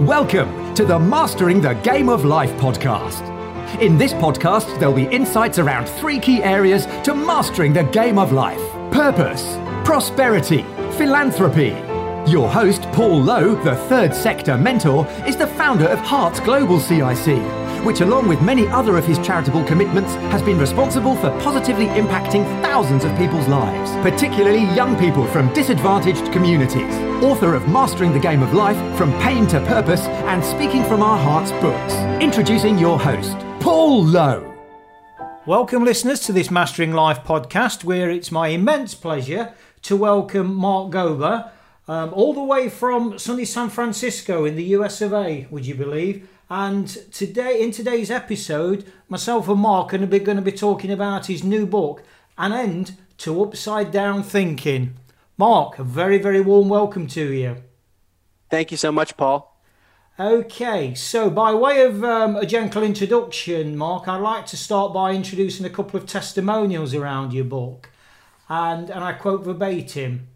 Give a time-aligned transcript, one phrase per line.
[0.00, 3.30] Welcome to the Mastering the Game of Life podcast.
[3.80, 8.32] In this podcast, there'll be insights around three key areas to mastering the game of
[8.32, 8.60] life
[8.90, 10.62] purpose, prosperity,
[10.98, 11.76] philanthropy.
[12.28, 17.38] Your host, Paul Lowe, the third sector mentor, is the founder of Hearts Global CIC,
[17.84, 22.44] which, along with many other of his charitable commitments, has been responsible for positively impacting
[22.62, 27.13] thousands of people's lives, particularly young people from disadvantaged communities.
[27.24, 31.16] Author of Mastering the Game of Life From Pain to Purpose and Speaking from Our
[31.16, 31.94] Hearts books.
[32.22, 34.54] Introducing your host, Paul Lowe.
[35.46, 40.92] Welcome, listeners, to this Mastering Life podcast, where it's my immense pleasure to welcome Mark
[40.92, 41.50] Gober,
[41.88, 45.74] um, all the way from sunny San Francisco in the US of A, would you
[45.74, 46.28] believe?
[46.50, 51.42] And today, in today's episode, myself and Mark are going to be talking about his
[51.42, 52.02] new book,
[52.36, 54.96] An End to Upside Down Thinking.
[55.36, 57.56] Mark, a very, very warm welcome to you.
[58.50, 59.60] Thank you so much, Paul.
[60.16, 65.10] Okay, so by way of um, a gentle introduction, Mark, I'd like to start by
[65.10, 67.90] introducing a couple of testimonials around your book.
[68.48, 70.28] And, and I quote verbatim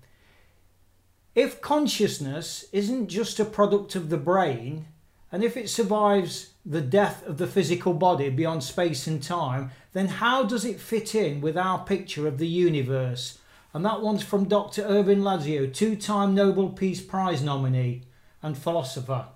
[1.36, 4.86] If consciousness isn't just a product of the brain,
[5.30, 10.08] and if it survives the death of the physical body beyond space and time, then
[10.08, 13.38] how does it fit in with our picture of the universe?
[13.78, 14.82] And that one's from Dr.
[14.82, 18.02] Ervin Laszlo, two time Nobel Peace Prize nominee
[18.42, 19.26] and philosopher.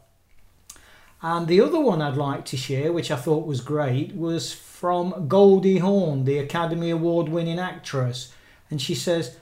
[1.23, 5.29] And the other one I'd like to share, which I thought was great, was from
[5.29, 8.35] Goldie Hawn, the Academy Award winning actress.
[8.69, 9.37] And she says,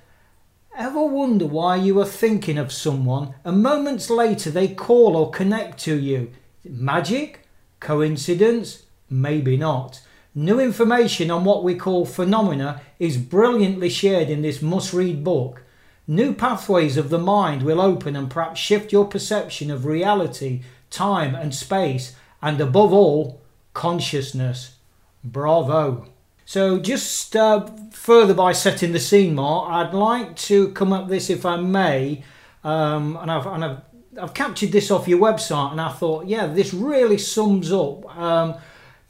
[0.76, 5.78] Ever wonder why you are thinking of someone and moments later they call or connect
[5.84, 6.30] to you?
[6.62, 7.48] Magic?
[7.80, 8.82] Coincidence?
[9.08, 10.02] Maybe not.
[10.34, 15.62] New information on what we call phenomena is brilliantly shared in this must read book.
[16.06, 21.34] New pathways of the mind will open and perhaps shift your perception of reality time
[21.34, 23.40] and space, and above all,
[23.72, 24.76] consciousness.
[25.22, 26.06] Bravo.
[26.44, 31.30] So, just uh, further by setting the scene more, I'd like to come up this,
[31.30, 32.24] if I may,
[32.64, 33.78] um, and, I've, and I've,
[34.20, 38.56] I've captured this off your website, and I thought, yeah, this really sums up, um,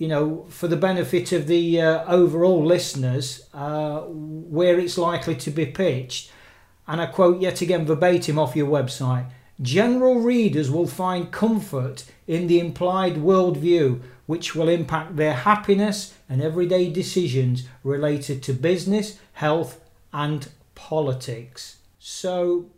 [0.01, 5.51] you know, for the benefit of the uh, overall listeners, uh, where it's likely to
[5.51, 6.33] be pitched.
[6.89, 9.31] And I quote yet again verbatim off your website
[9.61, 16.41] General readers will find comfort in the implied worldview, which will impact their happiness and
[16.41, 19.83] everyday decisions related to business, health,
[20.15, 21.77] and politics.
[21.99, 22.71] So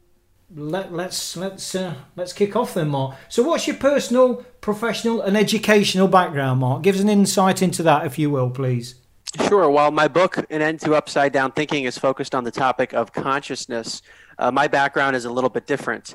[0.55, 3.17] let, let's let's uh, let's kick off then, Mark.
[3.29, 6.83] So, what's your personal, professional, and educational background, Mark?
[6.83, 8.97] Give us an insight into that, if you will, please.
[9.49, 9.71] Sure.
[9.71, 13.13] While my book, An End to Upside Down Thinking, is focused on the topic of
[13.13, 14.03] consciousness,
[14.39, 16.15] uh, my background is a little bit different.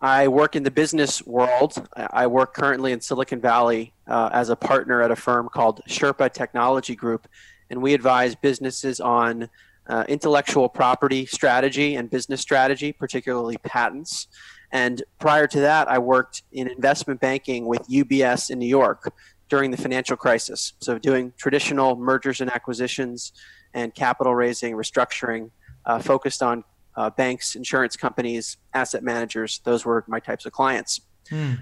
[0.00, 1.74] I work in the business world.
[1.96, 6.32] I work currently in Silicon Valley uh, as a partner at a firm called Sherpa
[6.32, 7.28] Technology Group,
[7.70, 9.48] and we advise businesses on
[9.88, 14.26] uh, intellectual property strategy and business strategy, particularly patents.
[14.72, 19.12] And prior to that, I worked in investment banking with UBS in New York
[19.48, 20.72] during the financial crisis.
[20.80, 23.32] So, doing traditional mergers and acquisitions
[23.74, 25.50] and capital raising, restructuring,
[25.84, 26.64] uh, focused on
[26.96, 29.60] uh, banks, insurance companies, asset managers.
[29.64, 31.00] Those were my types of clients.
[31.30, 31.60] Mm.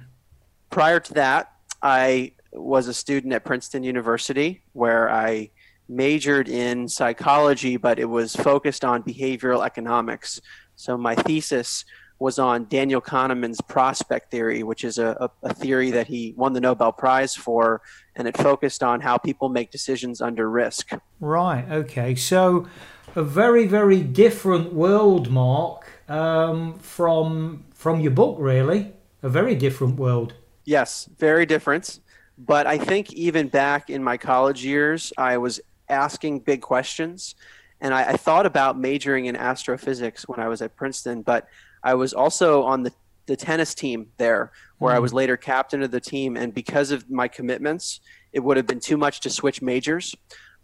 [0.70, 1.52] Prior to that,
[1.82, 5.50] I was a student at Princeton University where I
[5.88, 10.40] majored in psychology, but it was focused on behavioral economics.
[10.76, 11.84] So my thesis
[12.18, 16.60] was on Daniel Kahneman's prospect theory, which is a, a, theory that he won the
[16.60, 17.82] Nobel Prize for,
[18.16, 20.90] and it focused on how people make decisions under risk.
[21.20, 21.64] Right.
[21.70, 22.14] Okay.
[22.14, 22.66] So
[23.16, 28.36] a very very different world, Mark, um, from from your book.
[28.38, 30.34] Really, a very different world.
[30.64, 32.00] Yes, very different.
[32.36, 37.34] But I think even back in my college years, I was asking big questions,
[37.80, 41.22] and I, I thought about majoring in astrophysics when I was at Princeton.
[41.22, 41.48] But
[41.82, 42.92] I was also on the
[43.26, 44.96] the tennis team there, where mm.
[44.96, 45.16] I was mm.
[45.16, 48.00] later captain of the team, and because of my commitments,
[48.32, 50.14] it would have been too much to switch majors.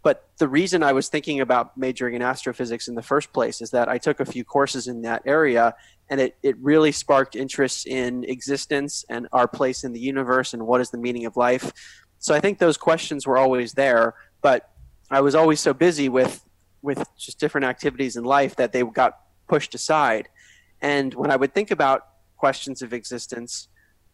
[0.03, 3.69] But the reason I was thinking about majoring in astrophysics in the first place is
[3.71, 5.75] that I took a few courses in that area
[6.09, 10.65] and it, it really sparked interest in existence and our place in the universe and
[10.65, 11.71] what is the meaning of life.
[12.17, 14.70] So I think those questions were always there, but
[15.11, 16.45] I was always so busy with
[16.81, 20.29] with just different activities in life that they got pushed aside.
[20.81, 23.67] And when I would think about questions of existence,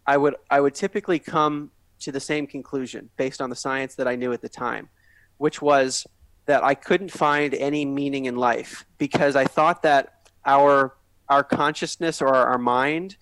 [0.06, 4.08] I would I would typically come to the same conclusion based on the science that
[4.08, 4.90] I knew at the time
[5.38, 6.06] which was
[6.46, 10.96] that I couldn't find any meaning in life because I thought that our
[11.30, 13.18] our consciousness or our mind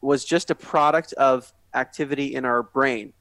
[0.00, 3.12] was just a product of activity in our brain.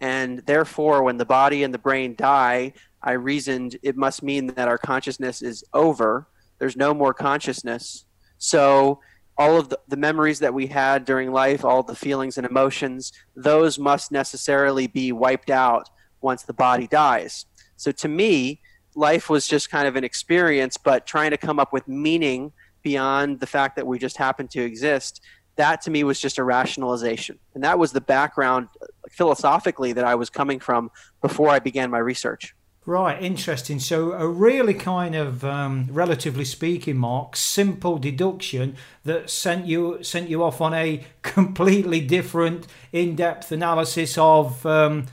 [0.00, 2.72] And therefore, when the body and the brain die,
[3.02, 6.28] I reasoned it must mean that our consciousness is over.
[6.58, 8.04] There's no more consciousness.
[8.38, 9.00] So,
[9.38, 13.12] all of the, the memories that we had during life, all the feelings and emotions,
[13.34, 15.88] those must necessarily be wiped out
[16.20, 17.46] once the body dies.
[17.76, 18.60] So, to me,
[18.94, 22.52] life was just kind of an experience, but trying to come up with meaning
[22.82, 25.20] beyond the fact that we just happen to exist
[25.56, 27.38] that to me was just a rationalization.
[27.54, 30.90] And that was the background uh, philosophically that I was coming from
[31.20, 32.54] before I began my research.
[32.84, 33.78] Right, interesting.
[33.78, 38.74] So, a really kind of, um, relatively speaking, Mark, simple deduction
[39.04, 45.06] that sent you sent you off on a completely different, in-depth analysis of, um,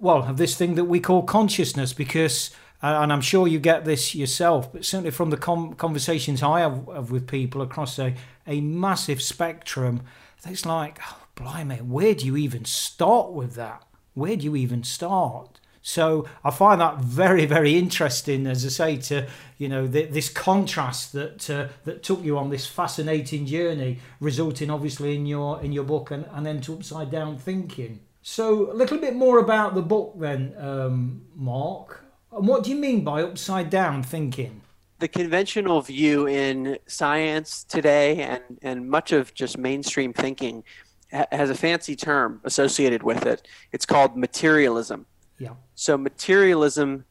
[0.00, 1.92] well, of this thing that we call consciousness.
[1.92, 2.50] Because,
[2.82, 6.60] uh, and I'm sure you get this yourself, but certainly from the com- conversations I
[6.60, 8.14] have, have with people across a,
[8.44, 10.02] a massive spectrum,
[10.44, 13.84] it's like, oh, blimey, where do you even start with that?
[14.14, 15.60] Where do you even start?
[15.88, 19.26] So I find that very, very interesting, as I say, to
[19.56, 24.68] you know the, this contrast that uh, that took you on this fascinating journey, resulting
[24.68, 28.00] obviously in your in your book and, An End to upside down thinking.
[28.20, 32.04] So a little bit more about the book then, um, Mark.
[32.32, 34.60] And what do you mean by upside down thinking?
[34.98, 40.64] The conventional view in science today and, and much of just mainstream thinking
[41.10, 43.48] has a fancy term associated with it.
[43.72, 45.06] It's called materialism.
[45.38, 45.54] Yeah.
[45.74, 47.04] So materialism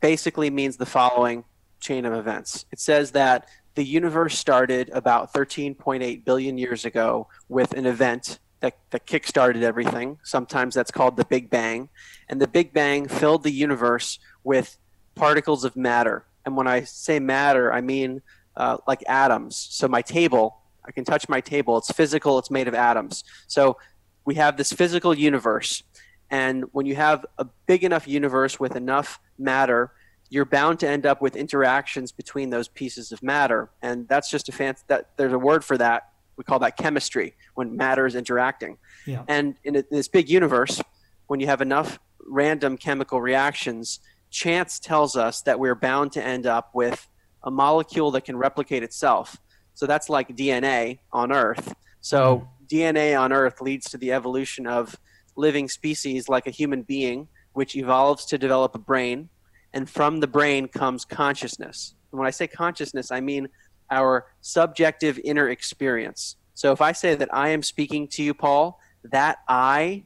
[0.00, 1.44] basically means the following
[1.80, 2.66] chain of events.
[2.70, 8.76] It says that the universe started about 13.8 billion years ago with an event that,
[8.90, 10.18] that kickstarted everything.
[10.22, 11.88] Sometimes that's called the Big Bang.
[12.28, 14.78] And the Big Bang filled the universe with
[15.14, 16.24] particles of matter.
[16.44, 18.22] And when I say matter, I mean
[18.56, 19.56] uh, like atoms.
[19.56, 21.78] So my table, I can touch my table.
[21.78, 23.24] It's physical, it's made of atoms.
[23.46, 23.78] So
[24.24, 25.82] we have this physical universe.
[26.32, 29.92] And when you have a big enough universe with enough matter,
[30.30, 33.70] you're bound to end up with interactions between those pieces of matter.
[33.82, 36.08] And that's just a fancy that there's a word for that.
[36.36, 38.78] We call that chemistry when matter is interacting.
[39.06, 39.24] Yeah.
[39.28, 40.80] And in, a, in this big universe,
[41.26, 44.00] when you have enough random chemical reactions,
[44.30, 47.06] chance tells us that we're bound to end up with
[47.44, 49.36] a molecule that can replicate itself.
[49.74, 51.74] So that's like DNA on Earth.
[52.00, 52.68] So mm.
[52.68, 54.96] DNA on Earth leads to the evolution of
[55.36, 59.28] living species like a human being, which evolves to develop a brain,
[59.72, 61.94] and from the brain comes consciousness.
[62.10, 63.48] And when I say consciousness, I mean
[63.90, 66.36] our subjective inner experience.
[66.54, 70.04] So if I say that I am speaking to you, Paul, that I,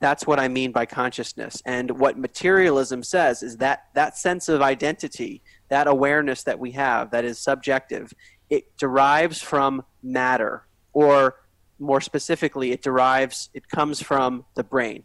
[0.00, 1.62] that's what I mean by consciousness.
[1.64, 7.10] And what materialism says is that that sense of identity, that awareness that we have
[7.10, 8.12] that is subjective,
[8.50, 11.36] it derives from matter or
[11.78, 15.04] more specifically, it derives, it comes from the brain.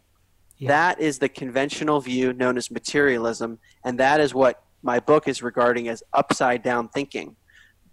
[0.58, 0.68] Yeah.
[0.68, 5.42] That is the conventional view known as materialism, and that is what my book is
[5.42, 7.36] regarding as upside down thinking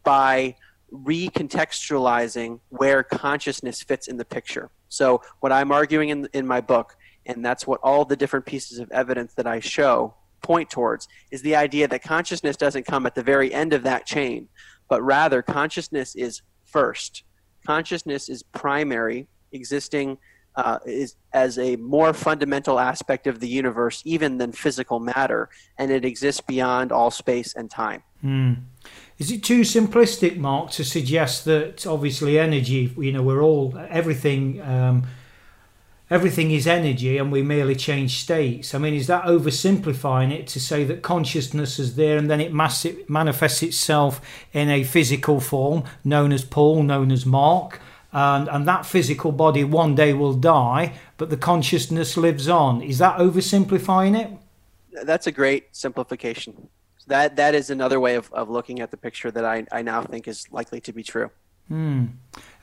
[0.04, 0.56] by
[0.92, 4.70] recontextualizing where consciousness fits in the picture.
[4.90, 6.96] So, what I'm arguing in, in my book,
[7.26, 11.42] and that's what all the different pieces of evidence that I show point towards, is
[11.42, 14.50] the idea that consciousness doesn't come at the very end of that chain,
[14.90, 17.24] but rather consciousness is first
[17.66, 20.18] consciousness is primary, existing
[20.56, 25.92] uh, is as a more fundamental aspect of the universe, even than physical matter, and
[25.92, 28.04] it exists beyond all space and time.
[28.24, 28.64] Mm.
[29.18, 34.62] Is it too simplistic, Mark, to suggest that obviously energy, you know, we're all everything.
[34.62, 35.04] Um,
[36.12, 38.76] everything is energy and we merely change states.
[38.76, 42.54] I mean, is that oversimplifying it to say that consciousness is there and then it,
[42.54, 44.20] manifests itself
[44.52, 47.82] in a physical form known as Paul, known as Mark?
[48.12, 52.82] And, and that physical body one day will die, but the consciousness lives on.
[52.82, 55.06] Is that oversimplifying it?
[55.06, 56.68] That's a great simplification.
[57.08, 60.04] That, that is another way of, of looking at the picture that I, I now
[60.04, 61.32] think is likely to be true.
[61.70, 62.08] Hmm.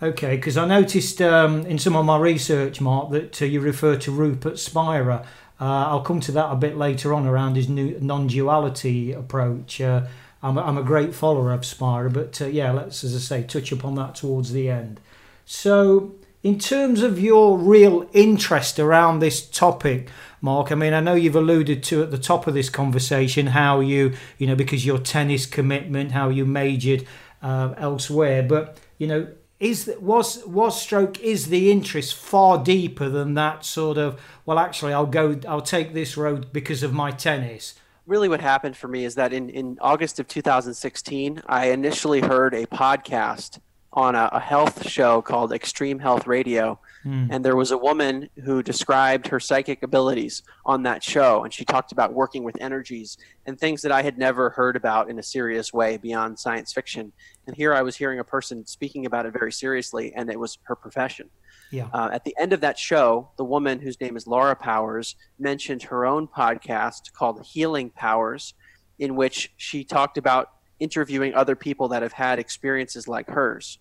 [0.00, 3.97] Okay, because I noticed um, in some of my research, Mark, that uh, you refer
[3.97, 5.26] to Rupert Spira.
[5.61, 9.81] Uh, I'll come to that a bit later on around his new non-duality approach.
[9.81, 10.07] Uh,
[10.40, 13.43] I'm, a, I'm a great follower of Spira, but uh, yeah, let's, as I say,
[13.43, 15.00] touch upon that towards the end.
[15.45, 16.14] So,
[16.45, 21.35] in terms of your real interest around this topic, Mark, I mean, I know you've
[21.35, 25.45] alluded to at the top of this conversation how you, you know, because your tennis
[25.45, 27.05] commitment, how you majored
[27.43, 29.26] uh, elsewhere, but you know,
[29.61, 34.59] is that was was stroke is the interest far deeper than that sort of well
[34.59, 37.75] actually I'll go I'll take this road because of my tennis.
[38.07, 42.55] Really what happened for me is that in in August of 2016 I initially heard
[42.55, 43.59] a podcast
[43.99, 46.78] on a, a health show called Extreme Health Radio.
[47.05, 47.28] Mm.
[47.33, 51.43] And there was a woman who described her psychic abilities on that show.
[51.43, 55.11] And she talked about working with energies and things that I had never heard about
[55.11, 57.12] in a serious way beyond science fiction.
[57.49, 60.59] And here I was hearing a person speaking about it very seriously, and it was
[60.64, 61.28] her profession.
[61.73, 61.88] Yeah.
[61.93, 65.83] Uh, at the end of that show, the woman whose name is Laura Powers mentioned
[65.83, 68.55] her own podcast called Healing Powers,
[69.00, 73.81] in which she talked about interviewing other people that have had experiences like hers.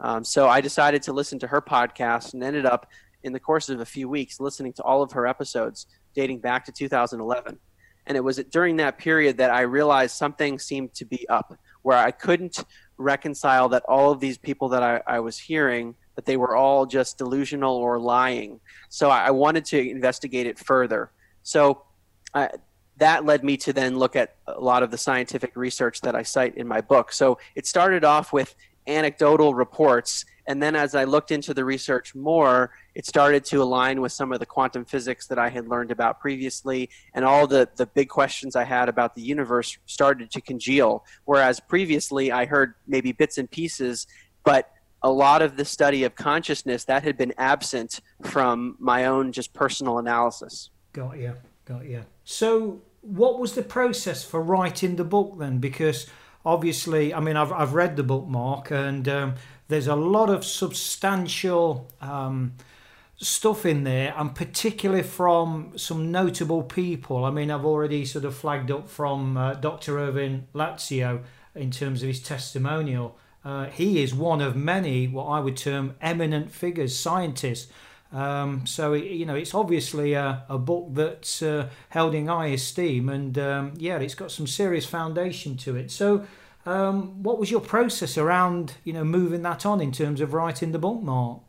[0.00, 2.86] Um, so I decided to listen to her podcast and ended up,
[3.22, 6.64] in the course of a few weeks, listening to all of her episodes dating back
[6.64, 7.58] to 2011.
[8.06, 11.98] And it was during that period that I realized something seemed to be up, where
[11.98, 12.64] I couldn't
[12.96, 16.86] reconcile that all of these people that I, I was hearing that they were all
[16.86, 18.60] just delusional or lying.
[18.88, 21.10] So I, wanted to investigate it further.
[21.42, 21.82] So
[23.00, 26.22] that led me to then look at a lot of the scientific research that I
[26.22, 27.12] cite in my book.
[27.12, 28.54] So it started off with
[28.86, 30.24] anecdotal reports.
[30.46, 34.32] And then as I looked into the research more, it started to align with some
[34.32, 36.90] of the quantum physics that I had learned about previously.
[37.14, 41.04] And all the, the big questions I had about the universe started to congeal.
[41.24, 44.06] Whereas previously I heard maybe bits and pieces,
[44.44, 44.72] but
[45.02, 49.52] a lot of the study of consciousness that had been absent from my own just
[49.52, 50.70] personal analysis.
[50.92, 51.34] Got you,
[51.64, 52.04] got you.
[52.24, 55.58] So, what was the process for writing the book then?
[55.58, 56.06] Because
[56.44, 59.34] obviously, I mean, I've, I've read the book, Mark, and um,
[59.68, 62.54] there's a lot of substantial um,
[63.16, 67.24] stuff in there, and particularly from some notable people.
[67.24, 69.98] I mean, I've already sort of flagged up from uh, Dr.
[69.98, 71.22] Ervin Laszlo
[71.54, 73.18] in terms of his testimonial.
[73.44, 77.70] Uh, he is one of many, what I would term eminent figures, scientists.
[78.12, 83.08] Um, so you know, it's obviously a, a book that's uh, held in high esteem,
[83.08, 85.90] and um, yeah, it's got some serious foundation to it.
[85.90, 86.26] So,
[86.66, 90.72] um, what was your process around you know moving that on in terms of writing
[90.72, 91.40] the book, Mark?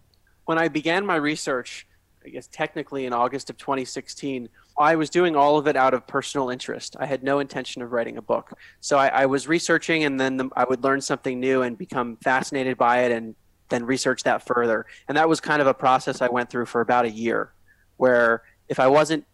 [0.46, 1.88] When I began my research,
[2.24, 6.06] I guess technically in August of 2016, I was doing all of it out of
[6.06, 6.96] personal interest.
[7.00, 8.54] I had no intention of writing a book.
[8.80, 12.18] So I, I was researching, and then the, I would learn something new and become
[12.18, 13.36] fascinated by it, and
[13.72, 14.86] then research that further.
[15.08, 17.54] And that was kind of a process I went through for about a year,
[17.98, 19.26] where if I wasn't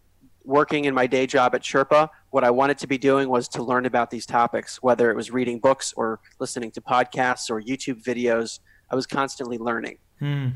[0.45, 3.61] working in my day job at Sherpa, what I wanted to be doing was to
[3.61, 8.01] learn about these topics, whether it was reading books or listening to podcasts or YouTube
[8.01, 8.59] videos.
[8.89, 9.97] I was constantly learning.
[10.19, 10.47] Hmm.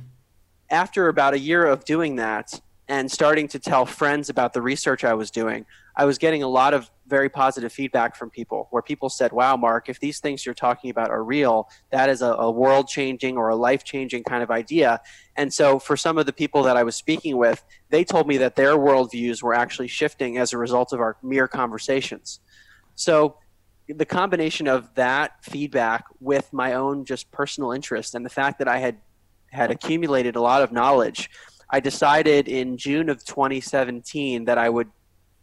[0.70, 2.62] After about a year of doing that,
[2.92, 6.48] and starting to tell friends about the research I was doing, I was getting a
[6.48, 10.46] lot of very positive feedback from people where people said, Wow, Mark, if these things
[10.46, 14.24] you're talking about are real, that is a, a world changing or a life changing
[14.24, 15.02] kind of idea.
[15.36, 18.38] And so, for some of the people that I was speaking with, they told me
[18.38, 22.40] that their worldviews were actually shifting as a result of our mere conversations.
[22.96, 23.38] So,
[23.88, 28.68] the combination of that feedback with my own just personal interest and the fact that
[28.68, 28.98] I had
[29.50, 31.30] had accumulated a lot of knowledge
[31.72, 34.90] I decided in June of 2017 that I would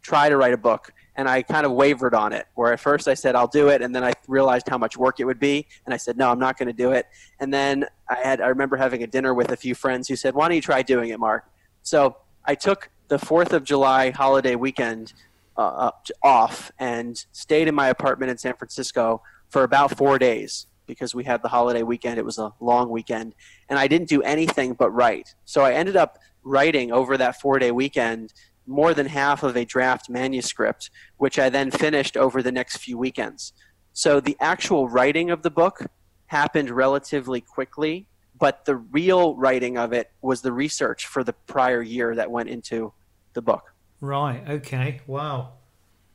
[0.03, 0.93] try to write a book.
[1.17, 3.83] And I kind of wavered on it, where at first I said, I'll do it.
[3.83, 5.67] And then I realized how much work it would be.
[5.85, 7.07] And I said, no, I'm not going to do it.
[7.41, 10.35] And then I had, I remember having a dinner with a few friends who said,
[10.35, 11.45] why don't you try doing it, Mark?
[11.83, 15.13] So I took the 4th of July holiday weekend
[15.57, 15.91] uh,
[16.23, 21.25] off and stayed in my apartment in San Francisco for about four days because we
[21.25, 22.19] had the holiday weekend.
[22.19, 23.35] It was a long weekend,
[23.69, 25.35] and I didn't do anything but write.
[25.45, 28.33] So I ended up writing over that four day weekend
[28.69, 32.99] more than half of a draft manuscript, which I then finished over the next few
[32.99, 33.53] weekends.
[33.93, 35.87] So the actual writing of the book
[36.27, 38.07] happened relatively quickly,
[38.39, 42.49] but the real writing of it was the research for the prior year that went
[42.49, 42.93] into
[43.33, 43.75] the book.
[44.01, 44.43] Right.
[44.49, 45.01] Okay.
[45.07, 45.55] Wow.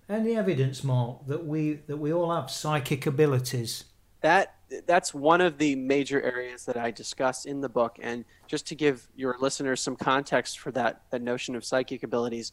[0.07, 3.85] Any evidence, Mark, that we that we all have psychic abilities?
[4.21, 4.55] That
[4.85, 7.97] that's one of the major areas that I discuss in the book.
[8.01, 12.51] And just to give your listeners some context for that, that notion of psychic abilities,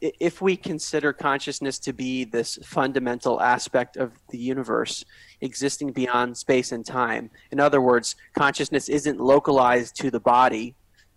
[0.00, 5.04] if we consider consciousness to be this fundamental aspect of the universe
[5.40, 10.76] existing beyond space and time, in other words, consciousness isn't localized to the body,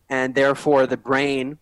[0.10, 1.58] and therefore the brain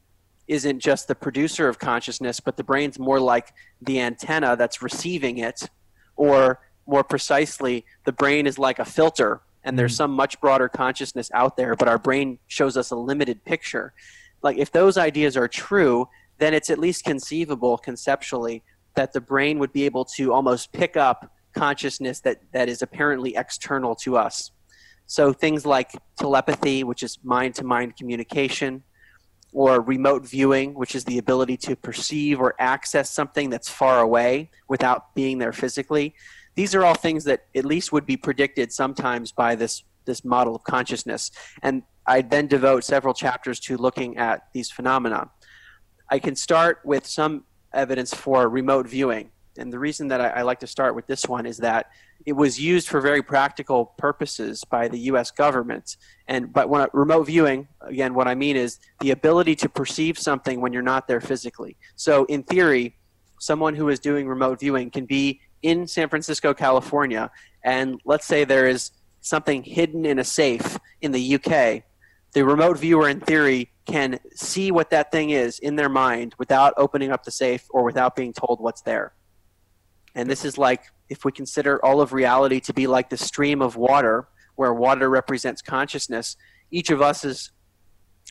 [0.48, 5.38] isn't just the producer of consciousness, but the brain's more like the antenna that's receiving
[5.38, 5.70] it,
[6.16, 9.98] or more precisely, the brain is like a filter, and there's mm.
[9.98, 13.94] some much broader consciousness out there, but our brain shows us a limited picture.
[14.42, 18.64] Like, if those ideas are true, then it's at least conceivable conceptually
[18.96, 23.36] that the brain would be able to almost pick up consciousness that, that is apparently
[23.36, 24.52] external to us.
[25.06, 28.84] So, things like telepathy, which is mind to mind communication,
[29.54, 34.50] or remote viewing, which is the ability to perceive or access something that's far away
[34.68, 36.16] without being there physically
[36.56, 40.56] these are all things that at least would be predicted sometimes by this this model
[40.56, 41.32] of consciousness.
[41.62, 45.32] And I then devote several chapters to looking at these phenomena.
[46.10, 49.32] I can start with some evidence for remote viewing.
[49.58, 51.92] And the reason that I, I, like to start with this one is that
[52.26, 55.30] it was used for very practical purposes by the U.S.
[55.30, 55.98] government.
[56.28, 60.60] And but when remote viewing, again, what I mean is the ability to perceive something
[60.60, 61.78] when you're not there physically.
[61.96, 62.98] So in theory,
[63.40, 67.32] someone who is doing remote viewing can be in San Francisco, California,
[67.64, 68.92] and let's say there is
[69.22, 71.84] something hidden in a safe in the UK.
[72.34, 76.74] The remote viewer, in theory, can see what that thing is in their mind without
[76.78, 79.14] opening up the safe or without being told what's there.
[80.16, 83.62] And this is like if we consider all of reality to be like the stream
[83.62, 86.38] of water, where water represents consciousness,
[86.72, 87.52] each of us is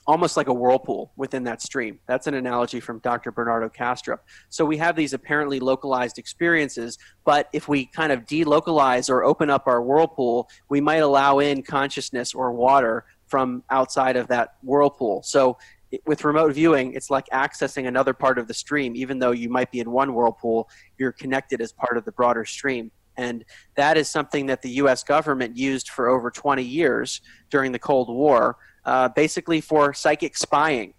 [0.07, 1.99] almost like a whirlpool within that stream.
[2.07, 3.31] That's an analogy from Dr.
[3.31, 4.19] Bernardo Kastrup.
[4.49, 9.49] So we have these apparently localized experiences, but if we kind of delocalize or open
[9.49, 15.23] up our whirlpool, we might allow in consciousness or water from outside of that whirlpool.
[15.23, 15.57] So
[16.07, 18.97] with remote viewing, it's like accessing another part of the stream.
[18.97, 20.69] Even though you might be in one whirlpool,
[20.99, 22.91] you're connected as part of the broader stream.
[23.17, 23.45] And
[23.75, 28.09] that is something that the US government used for over 20 years during the Cold
[28.09, 30.95] War, uh, basically for psychic spying.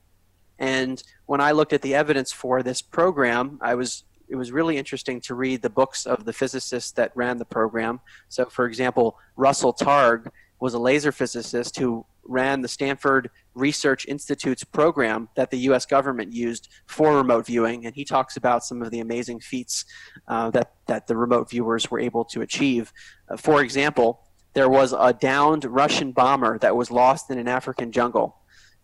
[0.60, 4.78] And when I looked at the evidence for this program, I was it was really
[4.78, 8.00] interesting to read the books of the physicists that ran the program.
[8.30, 10.28] So, for example, Russell Targ
[10.60, 15.86] was a laser physicist who ran the Stanford Research Institute's program that the U.S.
[15.86, 19.86] government used for remote viewing, and he talks about some of the amazing feats
[20.28, 22.94] uh, that that the remote viewers were able to achieve.
[23.30, 24.22] Uh, for example,
[24.54, 28.38] there was a downed Russian bomber that was lost in an African jungle,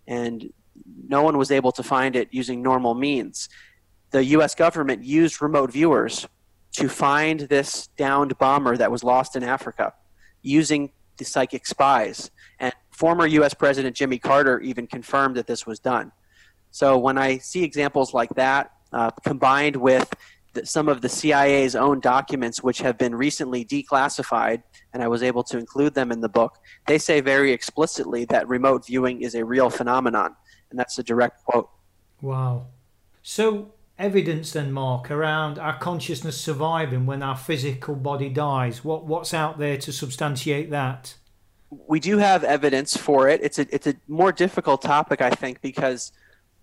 [0.07, 0.51] and
[1.07, 3.49] no one was able to find it using normal means.
[4.11, 4.55] The U.S.
[4.55, 6.27] government used remote viewers
[6.73, 9.93] to find this downed bomber that was lost in Africa
[10.41, 12.31] using the psychic spies.
[12.59, 13.53] And former U.S.
[13.53, 16.11] President Jimmy Carter even confirmed that this was done.
[16.71, 20.11] So when I see examples like that, uh, combined with
[20.63, 25.43] some of the CIA's own documents, which have been recently declassified, and I was able
[25.43, 26.57] to include them in the book,
[26.87, 30.35] they say very explicitly that remote viewing is a real phenomenon.
[30.69, 31.69] And that's a direct quote.
[32.21, 32.67] Wow.
[33.23, 38.83] So, evidence then, Mark, around our consciousness surviving when our physical body dies?
[38.83, 41.15] What, what's out there to substantiate that?
[41.87, 43.41] we do have evidence for it.
[43.43, 46.11] It's a it's a more difficult topic, I think, because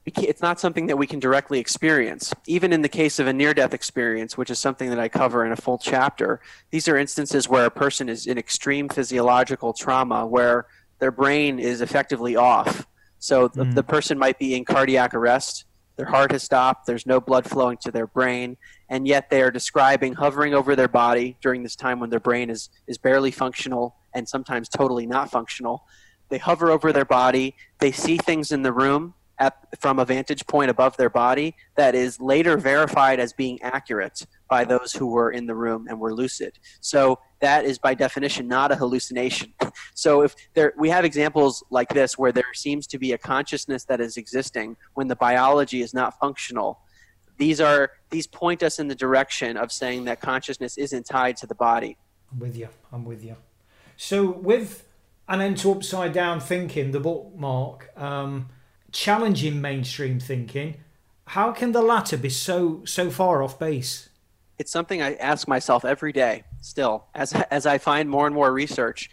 [0.07, 2.33] it's not something that we can directly experience.
[2.47, 5.53] Even in the case of a near-death experience, which is something that I cover in
[5.53, 6.41] a full chapter,
[6.71, 10.67] these are instances where a person is in extreme physiological trauma, where
[11.01, 12.87] their brain is effectively off.
[13.19, 13.53] So mm.
[13.53, 15.65] the, the person might be in cardiac arrest.
[15.97, 16.87] Their heart has stopped.
[16.87, 18.57] There's no blood flowing to their brain,
[18.89, 22.51] and yet they are describing hovering over their body during this time when their brain
[22.51, 25.85] is is barely functional and sometimes totally not functional.
[26.29, 27.55] They hover over their body.
[27.79, 31.95] They see things in the room at, from a vantage point above their body that
[31.95, 36.15] is later verified as being accurate by those who were in the room and were
[36.15, 36.59] lucid.
[36.81, 39.53] So that is by definition not a hallucination.
[39.95, 43.85] So if there we have examples like this where there seems to be a consciousness
[43.85, 46.81] that is existing when the biology is not functional.
[47.39, 51.47] These are these point us in the direction of saying that consciousness isn't tied to
[51.47, 51.97] the body.
[52.33, 52.69] I'm with you.
[52.93, 53.37] I'm with you.
[53.97, 54.87] So with
[55.29, 58.49] an end to upside down thinking, the bookmark, um,
[58.97, 60.79] challenging mainstream thinking,
[61.27, 64.09] how can the latter be so so far off base?
[64.59, 66.45] It's something I ask myself every day.
[66.63, 69.11] Still, as as I find more and more research,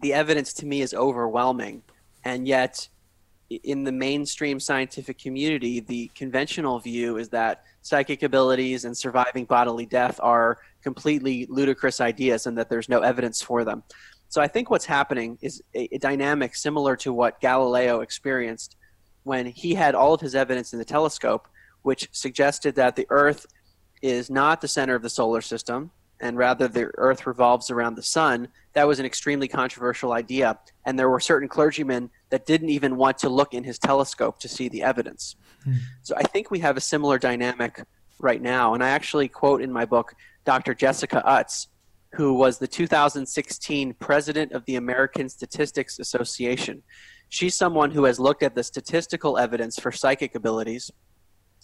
[0.00, 1.82] the evidence to me is overwhelming,
[2.24, 2.88] and yet
[3.50, 9.86] in the mainstream scientific community, the conventional view is that psychic abilities and surviving bodily
[9.86, 13.82] death are completely ludicrous ideas and that there's no evidence for them.
[14.28, 18.76] So I think what's happening is a, a dynamic similar to what Galileo experienced
[19.28, 21.48] when he had all of his evidence in the telescope,
[21.82, 23.44] which suggested that the Earth
[24.00, 28.02] is not the center of the solar system, and rather the Earth revolves around the
[28.02, 30.58] sun, that was an extremely controversial idea.
[30.86, 34.48] And there were certain clergymen that didn't even want to look in his telescope to
[34.48, 35.36] see the evidence.
[35.62, 35.74] Hmm.
[36.02, 37.84] So I think we have a similar dynamic
[38.18, 38.72] right now.
[38.72, 40.14] And I actually quote in my book
[40.46, 40.74] Dr.
[40.74, 41.68] Jessica Utts,
[42.14, 46.82] who was the 2016 president of the American Statistics Association.
[47.28, 50.90] She's someone who has looked at the statistical evidence for psychic abilities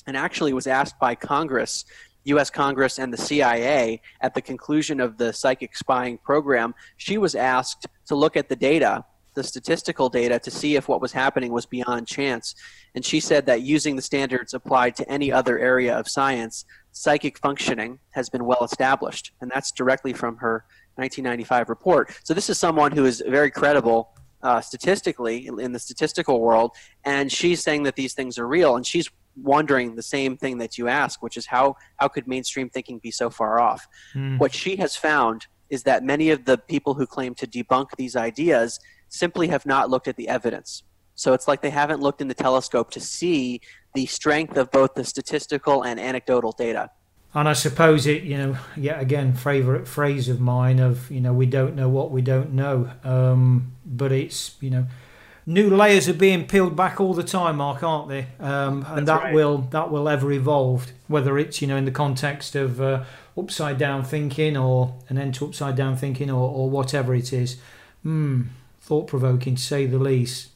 [0.06, 1.84] and actually was asked by Congress
[2.24, 2.50] U.S.
[2.50, 7.86] Congress and the CIA at the conclusion of the psychic spying program, she was asked
[8.06, 11.66] to look at the data, the statistical data, to see if what was happening was
[11.66, 12.54] beyond chance.
[12.94, 17.38] And she said that using the standards applied to any other area of science, psychic
[17.38, 19.32] functioning has been well established.
[19.40, 20.64] And that's directly from her
[20.96, 22.16] 1995 report.
[22.24, 26.70] So this is someone who is very credible uh, statistically in, the statistical world,
[27.04, 29.10] and she's saying that these things are real, and she's
[29.42, 33.10] wondering the same thing that you ask, which is how how could mainstream thinking be
[33.10, 33.88] so far off?
[34.14, 34.38] Mm.
[34.38, 38.14] What she has found is that many of the people who claim to debunk these
[38.14, 38.78] ideas
[39.08, 40.84] simply have not looked at the evidence.
[41.16, 43.60] So it's like they haven't looked in the telescope to see
[43.94, 46.90] the strength of both the statistical and anecdotal data.
[47.34, 51.32] And I suppose it, you know, yet again, favourite phrase of mine of, you know,
[51.32, 52.90] we don't know what we don't know.
[53.02, 54.86] Um, but it's, you know,
[55.44, 58.26] new layers are being peeled back all the time, Mark, aren't they?
[58.38, 59.34] Um, and That's that right.
[59.34, 60.92] will that will ever evolve.
[61.08, 63.02] Whether it's, you know, in the context of uh,
[63.36, 67.56] upside down thinking or an end to upside down thinking or, or whatever it is.
[68.02, 68.42] Hmm,
[68.80, 70.50] thought provoking to say the least.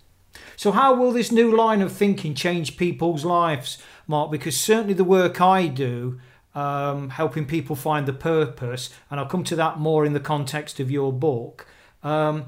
[0.57, 4.31] So, how will this new line of thinking change people's lives, Mark?
[4.31, 6.21] Because certainly the work I do
[6.55, 10.81] um, helping people find the purpose, and I'll come to that more in the context
[10.81, 11.67] of your book.
[12.03, 12.47] Um,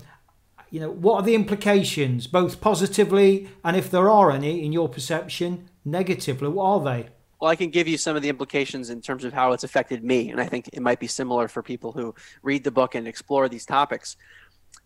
[0.71, 4.89] you know, what are the implications, both positively and if there are any, in your
[4.89, 6.49] perception, negatively?
[6.49, 7.09] What are they?
[7.41, 10.05] Well, I can give you some of the implications in terms of how it's affected
[10.05, 13.09] me, and I think it might be similar for people who read the book and
[13.09, 14.17] explore these topics.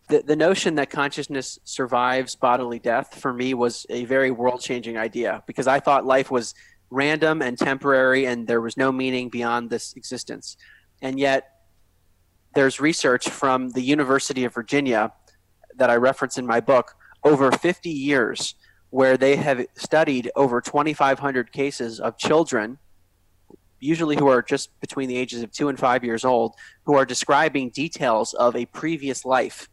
[0.07, 4.97] The, the notion that consciousness survives bodily death for me was a very world changing
[4.97, 6.55] idea because I thought life was
[6.95, 10.57] random and temporary, and there was no meaning beyond this existence.
[11.01, 11.51] And yet,
[12.55, 15.11] there's research from the University of Virginia
[15.75, 18.55] that I reference in my book over 50 years
[18.91, 22.77] where they have studied over 2,500 cases of children,
[23.81, 26.55] usually who are just between the ages of two and five years old,
[26.85, 29.67] who are describing details of a previous life.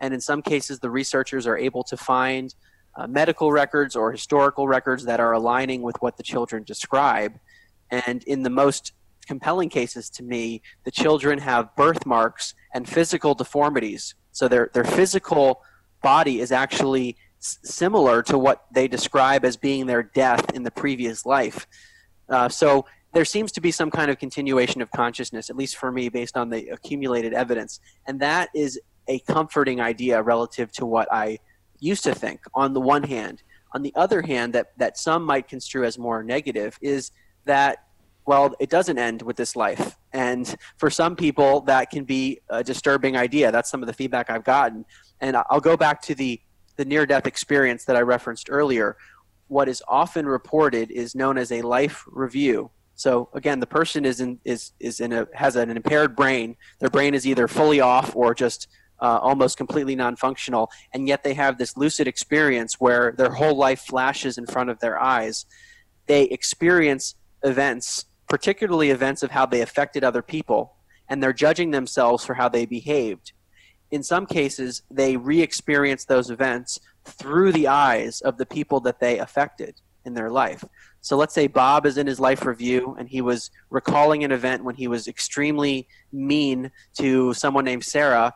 [0.00, 2.54] And in some cases, the researchers are able to find
[2.96, 7.38] uh, medical records or historical records that are aligning with what the children describe.
[7.90, 8.92] And in the most
[9.26, 14.14] compelling cases to me, the children have birthmarks and physical deformities.
[14.32, 15.62] So their, their physical
[16.02, 20.70] body is actually s- similar to what they describe as being their death in the
[20.70, 21.66] previous life.
[22.28, 25.92] Uh, so there seems to be some kind of continuation of consciousness, at least for
[25.92, 27.78] me, based on the accumulated evidence.
[28.06, 31.38] And that is a comforting idea relative to what I
[31.82, 33.42] used to think on the one hand.
[33.74, 37.10] On the other hand, that, that some might construe as more negative is
[37.44, 37.84] that,
[38.26, 39.98] well, it doesn't end with this life.
[40.12, 43.50] And for some people, that can be a disturbing idea.
[43.50, 44.84] That's some of the feedback I've gotten.
[45.20, 46.40] And I'll go back to the,
[46.76, 48.96] the near death experience that I referenced earlier.
[49.48, 52.70] What is often reported is known as a life review.
[52.94, 56.56] So again, the person is in is is in a has an impaired brain.
[56.78, 58.68] Their brain is either fully off or just
[59.02, 63.80] uh, almost completely non-functional, and yet they have this lucid experience where their whole life
[63.80, 65.44] flashes in front of their eyes.
[66.06, 70.76] They experience events, particularly events of how they affected other people,
[71.08, 73.32] and they're judging themselves for how they behaved.
[73.90, 79.18] In some cases, they re-experience those events through the eyes of the people that they
[79.18, 80.64] affected in their life.
[81.00, 84.62] So let's say Bob is in his life review and he was recalling an event
[84.62, 88.32] when he was extremely mean to someone named Sarah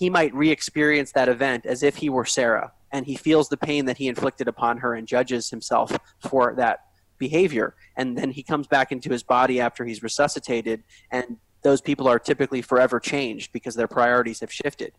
[0.00, 3.58] he might re experience that event as if he were Sarah and he feels the
[3.58, 6.86] pain that he inflicted upon her and judges himself for that
[7.18, 7.76] behavior.
[7.98, 10.82] And then he comes back into his body after he's resuscitated,
[11.12, 14.92] and those people are typically forever changed because their priorities have shifted.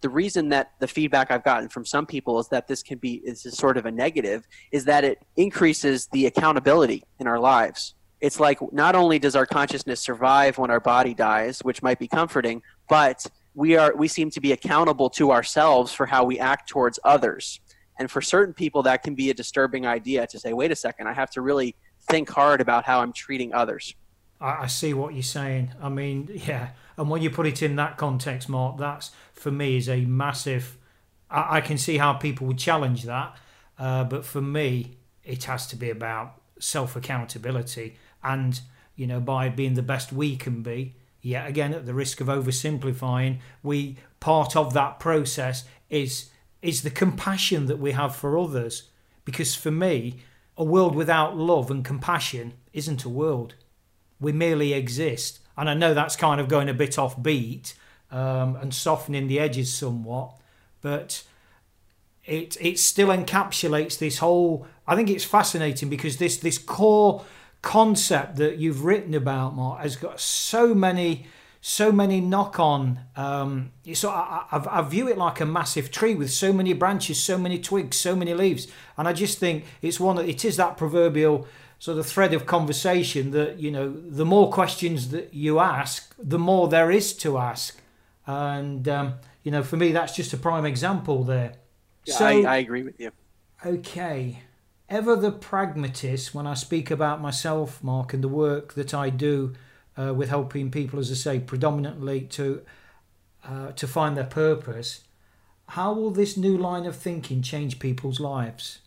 [0.00, 3.22] The reason that the feedback I've gotten from some people is that this can be
[3.24, 7.94] is sort of a negative is that it increases the accountability in our lives.
[8.20, 12.08] It's like not only does our consciousness survive when our body dies, which might be
[12.08, 16.68] comforting, but we are we seem to be accountable to ourselves for how we act
[16.68, 17.60] towards others.
[17.98, 21.06] And for certain people that can be a disturbing idea to say wait a second
[21.06, 23.94] i have to really think hard about how i'm treating others.
[24.42, 25.74] I, see what you're saying.
[25.82, 26.70] I mean yeah.
[26.96, 30.78] And when you put it in that context mark that's for me is a massive
[31.30, 33.36] i, I can see how people would challenge that.
[33.78, 38.60] Uh, but for me it has to be about self accountability and
[38.96, 42.28] you know by being the best we can be yet again at the risk of
[42.28, 46.30] oversimplifying we part of that process is
[46.62, 48.84] is the compassion that we have for others.
[49.24, 50.20] Because for me
[50.56, 53.54] a world without love and compassion isn't a world.
[54.20, 55.40] We merely exist.
[55.56, 57.74] And i know that's kind of going a bit off beat
[58.10, 60.32] um, and softening the edges somewhat
[60.80, 61.22] but
[62.24, 67.24] it it still encapsulates this whole i think it's fascinating because this this core
[67.62, 71.26] concept that you've written about, Mark, has got so many,
[71.60, 73.00] so many knock-on.
[73.16, 77.22] Um, so I, I, I, view it like a massive tree with so many branches,
[77.22, 80.16] so many twigs, so many leaves, and I just think it's one.
[80.16, 81.46] that It is that proverbial
[81.78, 86.38] sort of thread of conversation that you know, the more questions that you ask, the
[86.38, 87.80] more there is to ask.
[88.26, 91.54] And um, you know, for me, that's just a prime example there.
[92.06, 93.10] Yeah, so, I, I agree with you.
[93.64, 94.42] Okay.
[94.90, 99.52] Ever the pragmatist when I speak about myself, Mark, and the work that I do
[99.96, 102.62] uh, with helping people, as I say, predominantly to
[103.44, 105.02] uh, to find their purpose.
[105.68, 108.80] How will this new line of thinking change people's lives?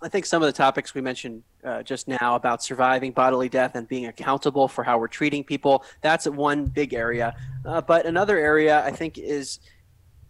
[0.00, 3.74] I think some of the topics we mentioned uh, just now about surviving bodily death
[3.74, 7.34] and being accountable for how we're treating people, that's one big area.
[7.64, 9.58] Uh, but another area I think is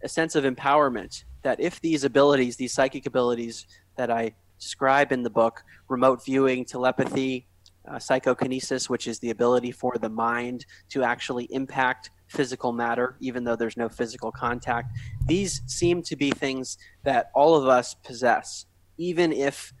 [0.01, 5.23] a sense of empowerment that if these abilities, these psychic abilities that I describe in
[5.23, 7.47] the book, remote viewing, telepathy,
[7.87, 13.43] uh, psychokinesis, which is the ability for the mind to actually impact physical matter, even
[13.43, 14.91] though there's no physical contact.
[15.25, 18.65] These seem to be things that all of us possess,
[18.97, 19.73] even if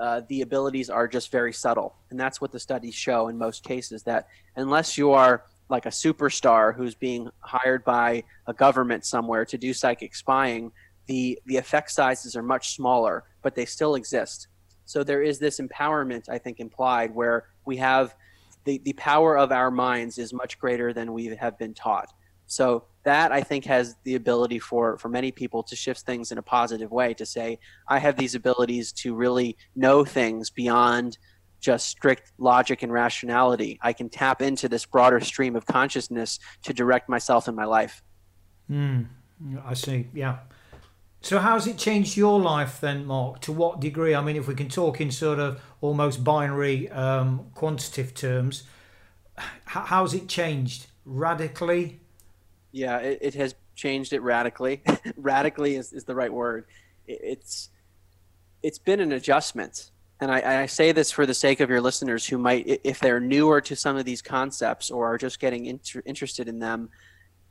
[0.00, 1.94] uh, the abilities are just very subtle.
[2.08, 5.90] And that's what the studies show in most cases that unless you are like a
[5.90, 10.72] superstar who's being hired by a government somewhere to do psychic spying,
[11.06, 14.48] the, the effect sizes are much smaller, but they still exist.
[14.84, 18.14] So there is this empowerment, I think, implied where we have
[18.64, 22.12] the, the power of our minds is much greater than we have been taught.
[22.46, 26.38] So that I think has the ability for, for many people to shift things in
[26.38, 31.16] a positive way to say, I have these abilities to really know things beyond
[31.60, 33.78] just strict logic and rationality.
[33.82, 38.02] I can tap into this broader stream of consciousness to direct myself in my life.
[38.70, 39.06] Mm,
[39.64, 40.08] I see.
[40.14, 40.38] Yeah.
[41.22, 43.40] So, how's it changed your life then, Mark?
[43.42, 44.14] To what degree?
[44.14, 48.62] I mean, if we can talk in sort of almost binary um, quantitative terms,
[49.66, 50.86] how's it changed?
[51.04, 52.00] Radically?
[52.72, 54.82] Yeah, it, it has changed it radically.
[55.16, 56.64] radically is, is the right word.
[57.06, 57.68] It, it's
[58.62, 62.26] it's been an adjustment, and I, I say this for the sake of your listeners
[62.26, 66.02] who might, if they're newer to some of these concepts or are just getting inter-
[66.04, 66.88] interested in them.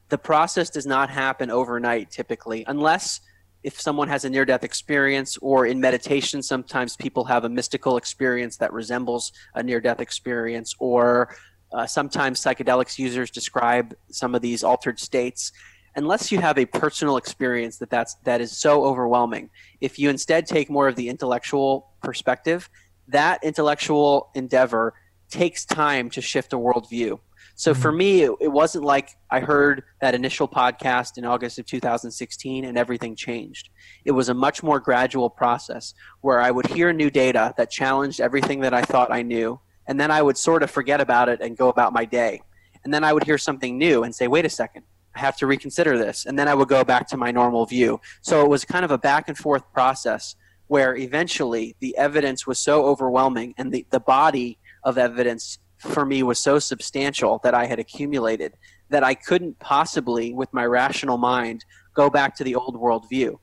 [0.10, 3.22] The process does not happen overnight, typically, unless
[3.64, 7.98] if someone has a near death experience or in meditation sometimes people have a mystical
[7.98, 11.36] experience that resembles a near death experience or
[11.72, 15.52] uh, sometimes psychedelics users describe some of these altered states.
[15.96, 19.50] Unless you have a personal experience that that's that is so overwhelming
[19.82, 22.70] if you instead take more of the intellectual perspective
[23.08, 24.94] that intellectual endeavor
[25.30, 27.20] takes time to shift a worldview
[27.60, 27.98] so for mm-hmm.
[27.98, 32.78] me, it, it, wasn't like I heard that initial podcast in August of 2016 and
[32.78, 33.70] everything changed.
[34.06, 38.22] It was a much more gradual process where I would hear new data that challenged
[38.22, 41.42] everything that I thought I knew, and then I would sort of forget about it
[41.42, 42.42] and go about my day.
[42.86, 45.46] And then I would hear something new and say, wait a second, I have to
[45.46, 46.26] reconsider this.
[46.26, 48.00] And then I would go back to my normal view.
[48.22, 52.58] So it was kind of a back and forth process where eventually the evidence was
[52.58, 57.66] so overwhelming and the, the body of evidence for me was so substantial that I
[57.66, 58.54] had accumulated
[58.90, 63.40] that I couldn't possibly, with my rational mind, go back to the old world view.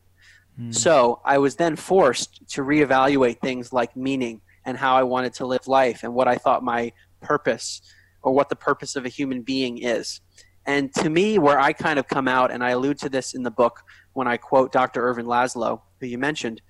[0.61, 0.75] Mm.
[0.75, 5.47] So I was then forced to reevaluate things like meaning and how I wanted to
[5.47, 7.81] live life and what I thought my purpose
[8.23, 10.21] or what the purpose of a human being is.
[10.67, 13.45] And to me, where I kind of come out, and I allude to this in
[13.45, 13.83] the book
[14.15, 15.07] when I quote Dr.
[15.09, 16.61] Ervin Laszlo, who you mentioned,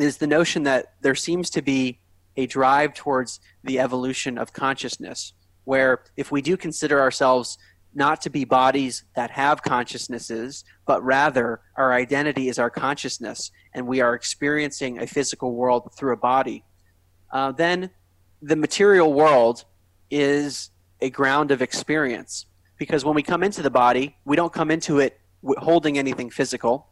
[0.00, 2.00] is the notion that there seems to be
[2.38, 7.58] a drive towards the evolution of consciousness, where if we do consider ourselves
[7.94, 13.88] not to be bodies that have consciousnesses, but rather our identity is our consciousness, and
[13.88, 16.64] we are experiencing a physical world through a body,
[17.32, 17.90] uh, then
[18.40, 19.64] the material world
[20.10, 20.70] is
[21.00, 22.46] a ground of experience.
[22.78, 25.18] Because when we come into the body, we don't come into it
[25.58, 26.86] holding anything physical.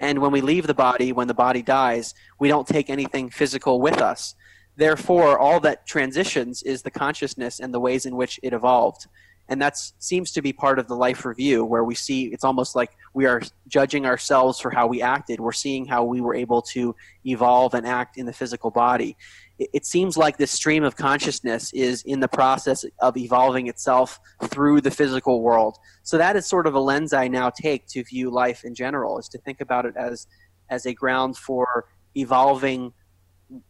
[0.00, 3.80] And when we leave the body, when the body dies, we don't take anything physical
[3.80, 4.34] with us.
[4.80, 9.08] Therefore, all that transitions is the consciousness and the ways in which it evolved.
[9.46, 12.74] And that seems to be part of the life review, where we see it's almost
[12.74, 15.38] like we are judging ourselves for how we acted.
[15.38, 19.18] We're seeing how we were able to evolve and act in the physical body.
[19.58, 24.18] It, it seems like this stream of consciousness is in the process of evolving itself
[24.44, 25.76] through the physical world.
[26.04, 29.18] So that is sort of a lens I now take to view life in general,
[29.18, 30.26] is to think about it as
[30.70, 31.84] as a ground for
[32.16, 32.94] evolving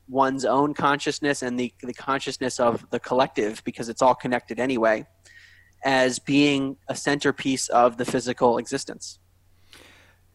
[0.09, 5.07] one's own consciousness and the, the consciousness of the collective, because it's all connected anyway,
[5.85, 9.19] as being a centerpiece of the physical existence.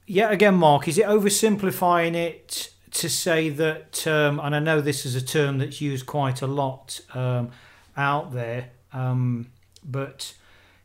[0.07, 5.05] Yeah, again, Mark, is it oversimplifying it to say that, um, and I know this
[5.05, 7.51] is a term that's used quite a lot um,
[7.97, 9.47] out there, um,
[9.83, 10.33] but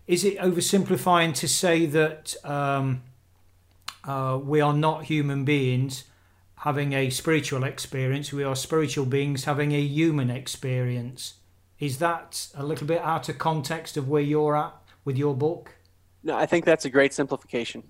[0.07, 3.03] is it oversimplifying to say that um,
[4.05, 6.05] uh, we are not human beings
[6.61, 11.35] having a spiritual experience, we are spiritual beings having a human experience.
[11.79, 15.77] Is that a little bit out of context of where you're at with your book?
[16.23, 17.85] No, I think that's a great simplification.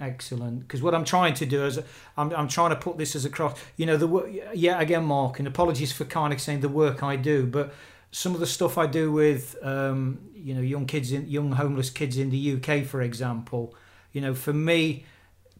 [0.00, 0.60] Excellent.
[0.60, 1.78] Because what I'm trying to do is
[2.16, 3.56] I'm, I'm trying to put this as across.
[3.76, 7.14] You know, the yeah again, Mark, and apologies for kind of saying the work I
[7.14, 7.72] do, but
[8.10, 11.88] some of the stuff I do with um, you know young kids in young homeless
[11.88, 13.76] kids in the UK, for example.
[14.10, 15.04] You know, for me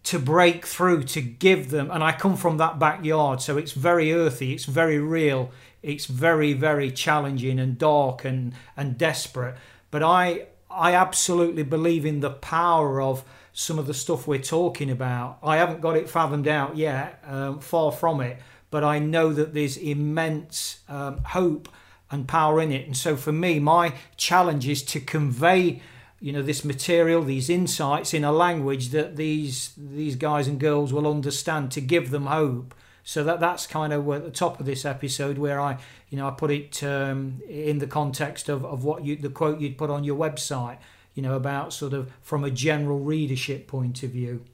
[0.04, 4.12] to break through to give them, and I come from that backyard, so it's very
[4.12, 5.50] earthy, it's very real,
[5.82, 9.54] it's very very challenging and dark and and desperate.
[9.90, 14.90] But I I absolutely believe in the power of some of the stuff we're talking
[14.90, 15.38] about.
[15.42, 18.38] I haven't got it fathomed out yet, um, far from it,
[18.70, 21.68] but I know that there's immense um, hope
[22.10, 22.86] and power in it.
[22.86, 25.82] And so for me, my challenge is to convey,
[26.22, 30.92] you know, this material, these insights in a language that these these guys and girls
[30.92, 32.74] will understand to give them hope.
[33.04, 36.28] So that that's kind of at the top of this episode where I, you know,
[36.28, 39.90] I put it um, in the context of, of what you the quote you'd put
[39.90, 40.78] on your website
[41.14, 44.44] you know, about sort of from a general readership point of view.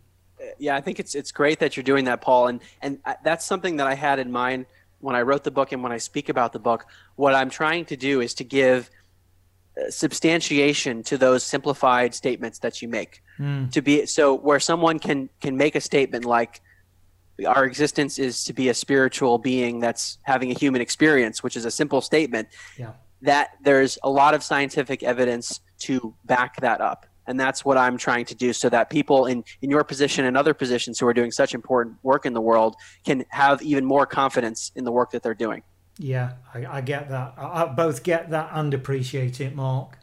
[0.59, 3.77] Yeah, I think it's it's great that you're doing that, Paul, and and that's something
[3.77, 4.67] that I had in mind
[5.01, 6.87] when I wrote the book and when I speak about the book.
[7.17, 8.91] What I'm trying to do is to give uh,
[9.91, 13.23] substantiation to those simplified statements that you make.
[13.39, 13.71] Mm.
[13.73, 16.61] To be so where someone can can make a statement like
[17.47, 21.65] our existence is to be a spiritual being that's having a human experience, which is
[21.65, 22.49] a simple statement.
[22.77, 22.93] Yeah.
[23.23, 27.97] That there's a lot of scientific evidence to back that up and that's what i'm
[27.97, 31.15] trying to do so that people in, in your position and other positions who are
[31.15, 35.13] doing such important work in the world can have even more confidence in the work
[35.13, 35.63] that they're doing
[35.99, 39.99] yeah i, I get that I, I both get that and appreciate it mark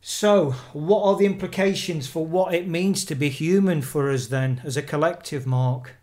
[0.00, 4.60] so what are the implications for what it means to be human for us then
[4.64, 5.96] as a collective mark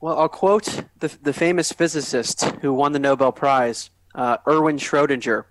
[0.00, 5.44] well i'll quote the, the famous physicist who won the nobel prize uh, erwin schrodinger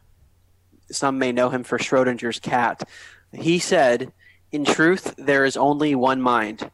[0.92, 2.88] some may know him for Schrodinger's cat.
[3.32, 4.12] He said,
[4.52, 6.70] In truth, there is only one mind.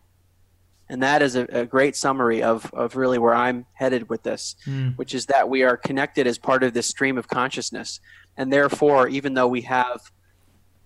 [0.92, 4.58] And that is a, a great summary of, of really where I'm headed with this,
[4.68, 4.94] mm.
[4.98, 8.02] which is that we are connected as part of this stream of consciousness.
[8.36, 10.12] And therefore, even though we have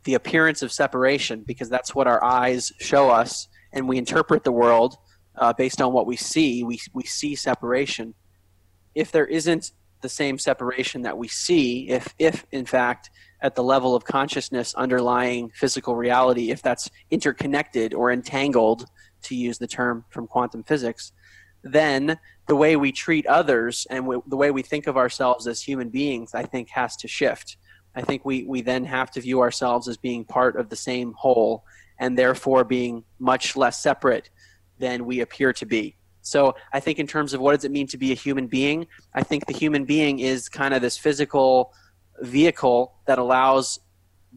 [0.04, 4.52] the appearance of separation, because that's what our eyes show us, and we interpret the
[4.52, 4.96] world
[5.38, 8.13] uh, based on what we see, we, we see separation.
[8.94, 13.10] If there isn't the same separation that we see if if in fact
[13.41, 18.86] at the level of consciousness underlying physical reality if that's interconnected or entangled
[19.26, 21.12] to use the term from quantum physics
[21.64, 25.62] then the way we treat others and w- the way we think of ourselves as
[25.62, 27.58] human beings i think has to shift.
[27.96, 31.14] I think we we then have to view ourselves as being part of the same
[31.14, 31.64] whole
[31.98, 34.30] and therefore being much less separate
[34.80, 35.96] than we appear to be.
[36.22, 38.88] So I think in terms of what does it mean to be a human being,
[39.14, 41.74] I think the human being is kind of this physical
[42.22, 43.80] vehicle that allows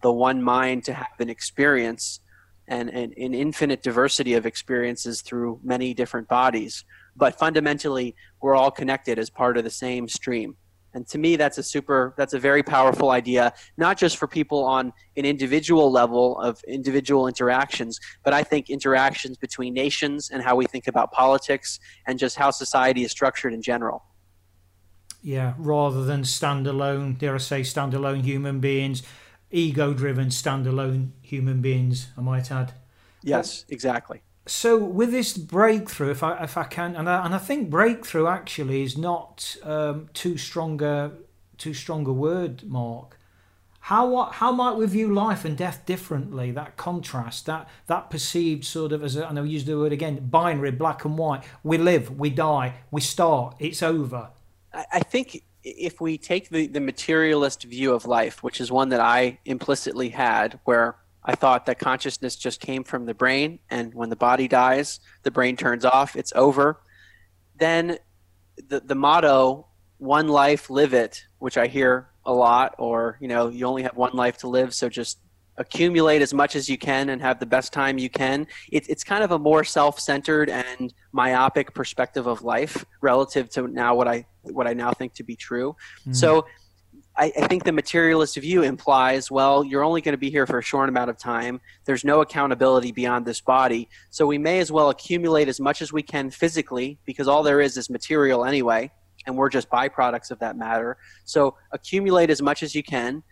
[0.03, 2.21] the one mind to have an experience
[2.69, 6.85] and, and an infinite diversity of experiences through many different bodies.
[7.17, 10.57] But fundamentally, we're all connected as part of the same stream.
[10.95, 14.65] And to me, that's a super, that's a very powerful idea, not just for people
[14.65, 20.57] on an individual level of individual interactions, but I think interactions between nations and how
[20.57, 24.05] we think about politics and just how society is structured in general.
[25.23, 29.03] Yeah, rather than standalone, dare I say, standalone human beings,
[29.51, 32.73] ego driven standalone human beings, I might add.
[33.23, 37.39] Yes, exactly so with this breakthrough, if I if I can, and I, and I
[37.39, 41.13] think breakthrough actually is not um, too stronger
[41.59, 43.19] too strong a word, Mark.
[43.81, 46.51] How how might we view life and death differently?
[46.51, 50.29] That contrast, that that perceived sort of as a, I know use the word again,
[50.29, 51.45] binary, black and white.
[51.63, 54.31] We live, we die, we start, it's over.
[54.73, 55.43] I think
[55.77, 60.11] if we take the, the materialist view of life, which is one that I implicitly
[60.11, 64.49] had, where I thought that consciousness just came from the brain, and when the body
[64.49, 66.81] dies, the brain turns off, it's over.
[67.57, 67.99] Then
[68.69, 69.67] the, the motto,
[69.99, 73.97] one life, live it, which I hear a lot, or, you know, you only have
[73.97, 75.19] one life to live, so just
[75.59, 78.47] accumulate as much as you can and have the best time you can.
[78.73, 83.95] It, it's kind of a more self-centered and myopic perspective of life relative to now
[83.95, 85.77] what I what I now think to be true.
[86.07, 86.17] Mm.
[86.17, 86.47] So
[87.19, 90.59] I, I think the materialist view implies, well, you're only going to be here for
[90.59, 91.61] a short amount of time.
[91.85, 93.89] There's no accountability beyond this body.
[94.11, 97.61] So we may as well accumulate as much as we can physically because all there
[97.61, 98.93] is is material anyway,
[99.27, 100.97] and we're just byproducts of that matter.
[101.25, 103.25] So accumulate as much as you can.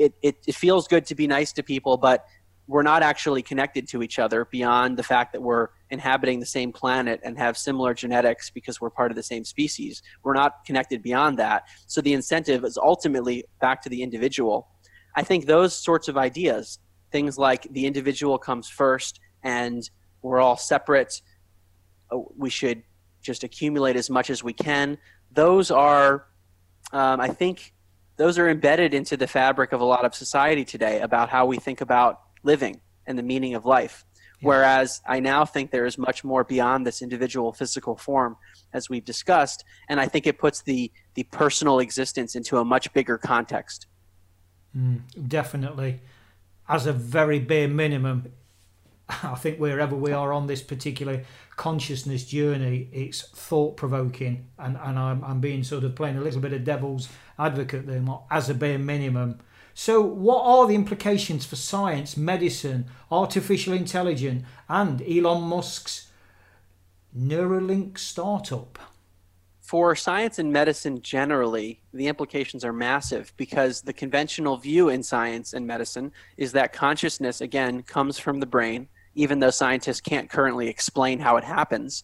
[0.00, 2.24] It, it, it feels good to be nice to people, but
[2.66, 6.72] we're not actually connected to each other beyond the fact that we're inhabiting the same
[6.72, 10.02] planet and have similar genetics because we're part of the same species.
[10.22, 11.64] We're not connected beyond that.
[11.86, 14.68] So the incentive is ultimately back to the individual.
[15.16, 16.78] I think those sorts of ideas
[17.10, 19.88] things like the individual comes first and
[20.22, 21.20] we're all separate,
[22.10, 22.82] oh, we should
[23.22, 24.98] just accumulate as much as we can.
[25.32, 26.26] Those are,
[26.92, 27.72] um, I think,
[28.20, 31.56] those are embedded into the fabric of a lot of society today about how we
[31.56, 34.04] think about living and the meaning of life.
[34.42, 34.48] Yeah.
[34.48, 38.36] Whereas I now think there is much more beyond this individual physical form,
[38.74, 42.92] as we've discussed, and I think it puts the the personal existence into a much
[42.92, 43.86] bigger context.
[44.76, 46.00] Mm, definitely,
[46.68, 48.32] as a very bare minimum,
[49.08, 51.24] I think wherever we are on this particular
[51.60, 56.40] consciousness journey, it's thought provoking, and, and I'm, I'm being sort of playing a little
[56.40, 59.40] bit of devil's advocate there, as a bare minimum.
[59.74, 66.08] So, what are the implications for science, medicine, artificial intelligence, and Elon Musk's
[67.14, 68.78] Neuralink startup?
[69.60, 75.52] For science and medicine generally, the implications are massive because the conventional view in science
[75.52, 80.68] and medicine is that consciousness, again, comes from the brain even though scientists can't currently
[80.68, 82.02] explain how it happens.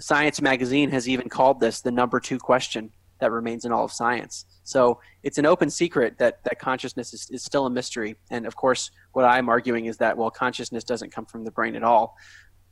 [0.00, 2.90] Science magazine has even called this the number two question
[3.20, 4.44] that remains in all of science.
[4.64, 8.16] So it's an open secret that, that consciousness is, is still a mystery.
[8.30, 11.76] And of course, what I'm arguing is that, well, consciousness doesn't come from the brain
[11.76, 12.16] at all.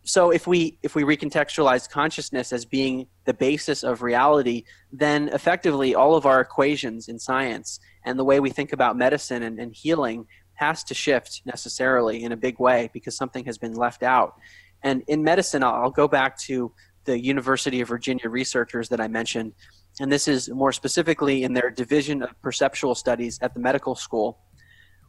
[0.05, 5.95] So if we if we recontextualize consciousness as being the basis of reality, then effectively
[5.95, 9.72] all of our equations in science and the way we think about medicine and, and
[9.72, 10.26] healing
[10.63, 14.37] has to shift necessarily in a big way because something has been left out.
[14.83, 16.73] And in medicine, I'll, go back to
[17.05, 19.53] the University of Virginia researchers that I mentioned,
[20.01, 24.39] and this is more specifically in their division of perceptual studies at the medical school.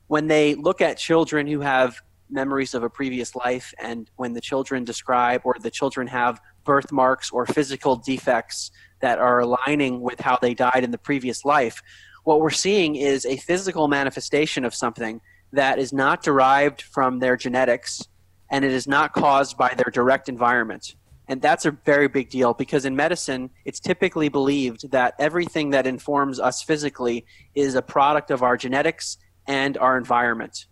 [0.07, 4.41] When they look at children who have memories of a previous life, and when the
[4.41, 10.37] children describe or the children have birthmarks or physical defects that are aligning with how
[10.41, 11.81] they died in the previous life,
[12.23, 15.21] what we're seeing is a physical manifestation of something
[15.53, 18.07] that is not derived from their genetics
[18.51, 20.95] and it is not caused by their direct environment.
[21.27, 25.87] And that's a very big deal because in medicine, it's typically believed that everything that
[25.87, 27.25] informs us physically
[27.55, 30.65] is a product of our genetics and our environment.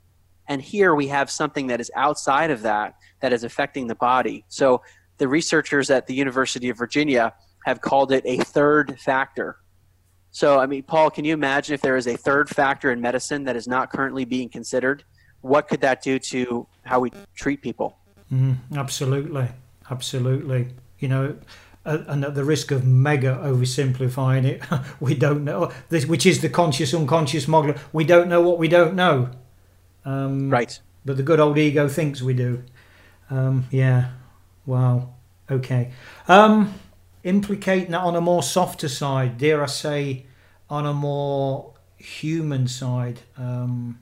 [0.48, 4.44] And here we have something that is outside of that that is affecting the body.
[4.50, 4.82] So
[5.18, 7.34] the researchers at the University of Virginia
[7.66, 9.58] have called it a third factor.
[10.32, 13.44] So, I mean, Paul, can you imagine if there is a third factor in medicine
[13.44, 15.04] that is not currently being considered?
[15.42, 17.98] What could that do to how we treat people?
[18.32, 19.50] Mm, absolutely,
[19.90, 20.70] absolutely.
[21.00, 21.38] You know,
[21.84, 24.62] and at the risk of mega oversimplifying it,
[25.00, 27.76] we don't know this, which is the conscious unconscious model.
[27.92, 29.32] We don't know what we don't know.
[30.06, 30.80] Um, right.
[31.04, 32.64] But the good old ego thinks we do.
[33.30, 34.12] Um, yeah.
[34.66, 35.14] Wow.
[35.50, 35.92] Okay.
[36.28, 36.74] Um,
[37.24, 40.26] implicating that on a more softer side, dare I say,
[40.70, 43.20] on a more human side.
[43.38, 44.00] Um,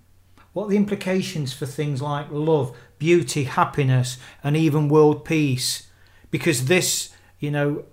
[0.53, 5.87] what are the implications for things like love, beauty, happiness, and even world peace?
[6.31, 7.09] Because this,
[7.39, 7.85] you know,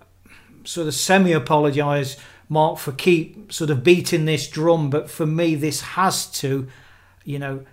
[0.63, 2.17] sort of semi apologise,
[2.49, 6.67] Mark, for keep sort of beating this drum, but for me, this has to,
[7.23, 7.65] you know,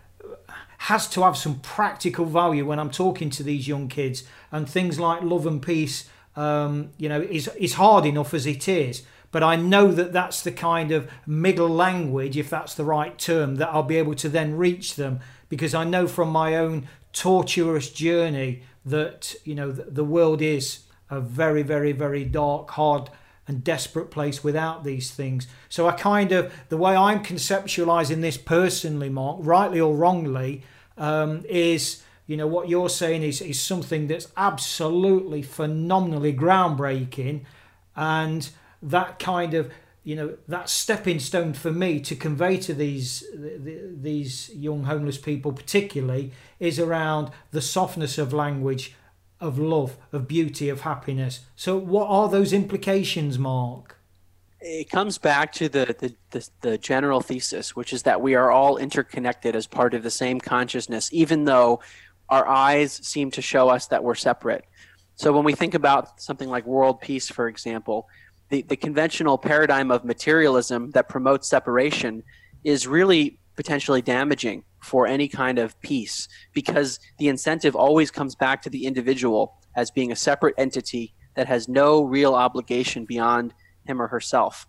[0.79, 4.25] has to have some practical value when I'm talking to these young kids.
[4.53, 8.69] And things like love and peace um, you know, is, is hard enough as it
[8.69, 9.03] is.
[9.31, 13.57] But I know that that's the kind of middle language, if that's the right term,
[13.57, 17.91] that I'll be able to then reach them because I know from my own tortuous
[17.91, 23.11] journey that, you know, the, the world is a very, very, very dark, hard,
[23.47, 25.47] and desperate place without these things.
[25.69, 30.63] So I kind of, the way I'm conceptualizing this personally, Mark, rightly or wrongly,
[30.97, 37.43] um, is you know what you're saying is is something that's absolutely phenomenally groundbreaking
[37.97, 38.51] and
[38.83, 39.71] that kind of
[40.03, 45.53] you know that stepping stone for me to convey to these these young homeless people
[45.53, 48.95] particularly is around the softness of language
[49.41, 51.41] of love of beauty of happiness.
[51.57, 53.99] So what are those implications mark?
[54.61, 58.51] It comes back to the, the, the, the, general thesis, which is that we are
[58.51, 61.81] all interconnected as part of the same consciousness, even though
[62.29, 64.65] our eyes seem to show us that we're separate.
[65.17, 68.09] So when we think about something like world peace, for example,
[68.49, 72.23] the, the conventional paradigm of materialism that promotes separation
[72.65, 78.61] is really potentially damaging for any kind of peace because the incentive always comes back
[78.63, 83.55] to the individual as being a separate entity that has no real obligation beyond
[83.87, 84.67] him or herself.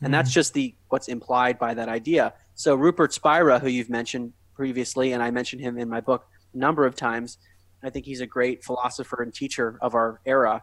[0.00, 0.34] And that's mm-hmm.
[0.34, 2.32] just the what's implied by that idea.
[2.54, 6.86] So Rupert Spira, who you've mentioned previously, and I mentioned him in my book, number
[6.86, 7.38] of times.
[7.82, 10.62] I think he's a great philosopher and teacher of our era.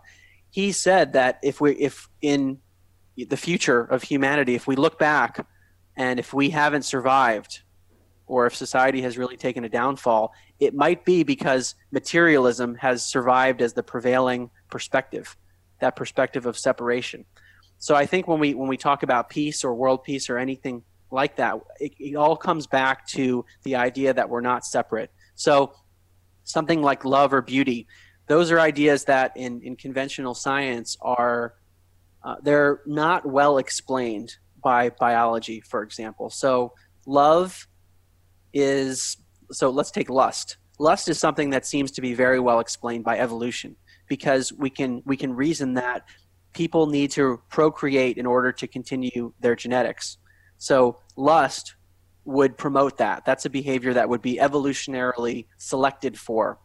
[0.50, 2.60] He said that if we, if in
[3.18, 5.46] the future of humanity, if we look back
[5.96, 7.62] and if we haven't survived,
[8.28, 13.62] or if society has really taken a downfall, it might be because materialism has survived
[13.62, 15.38] as the prevailing perspective,
[15.80, 17.26] that perspective of separation.
[17.78, 20.84] So I think when we when we talk about peace or world peace or anything
[21.12, 25.12] like that, it, it all comes back to the idea that we're not separate.
[25.36, 25.74] So
[26.44, 27.88] something like love or beauty,
[28.28, 31.56] those are ideas that in, in conventional science are
[32.24, 36.30] uh, they're not well explained by biology, for example.
[36.32, 36.74] So
[37.06, 37.68] love
[38.52, 39.18] is
[39.52, 40.58] so let's take lust.
[40.80, 43.76] Lust is something that seems to be very well explained by evolution
[44.08, 46.08] because we can we can reason that
[46.54, 50.18] people need to procreate in order to continue their genetics.
[50.58, 51.76] So lust
[52.26, 53.24] would promote that.
[53.26, 56.58] That's a behavior that would be evolutionarily selected for.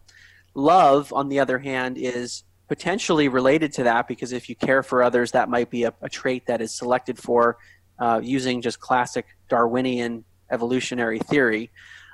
[0.54, 5.02] Love, on the other hand, is potentially related to that because if you care for
[5.02, 7.58] others, that might be a, a trait that is selected for
[7.98, 11.70] uh, using just classic Darwinian evolutionary theory.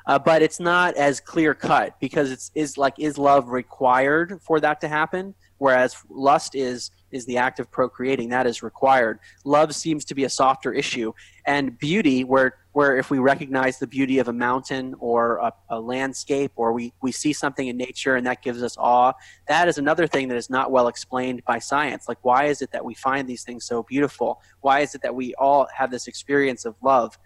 [0.06, 4.60] Uh, but it's not as clear cut because it's is like is love required for
[4.60, 9.18] that to happen, whereas lust is is the act of procreating that is required.
[9.44, 11.12] Love seems to be a softer issue,
[11.44, 15.80] and beauty, where where if we recognize the beauty of a mountain or a, a
[15.80, 19.14] landscape, or we we see something in nature and that gives us awe,
[19.48, 22.06] that is another thing that is not well explained by science.
[22.06, 24.42] Like why is it that we find these things so beautiful?
[24.60, 27.18] Why is it that we all have this experience of love?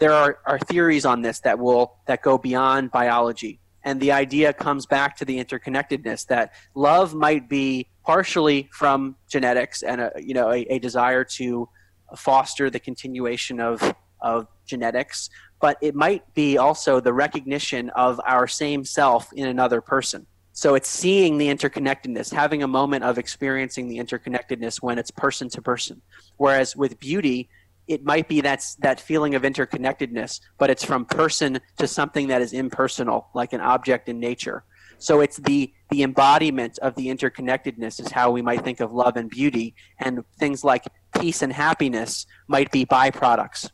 [0.00, 4.52] there are, are theories on this that will that go beyond biology and the idea
[4.52, 10.34] comes back to the interconnectedness that love might be partially from genetics and a, you
[10.34, 11.68] know a, a desire to
[12.16, 15.28] foster the continuation of of genetics
[15.60, 20.74] but it might be also the recognition of our same self in another person so
[20.74, 25.60] it's seeing the interconnectedness having a moment of experiencing the interconnectedness when it's person to
[25.60, 26.00] person
[26.38, 27.48] whereas with beauty
[27.90, 32.40] it might be that's that feeling of interconnectedness, but it's from person to something that
[32.40, 34.62] is impersonal, like an object in nature.
[34.98, 39.16] So it's the the embodiment of the interconnectedness is how we might think of love
[39.16, 40.84] and beauty, and things like
[41.18, 43.70] peace and happiness might be byproducts.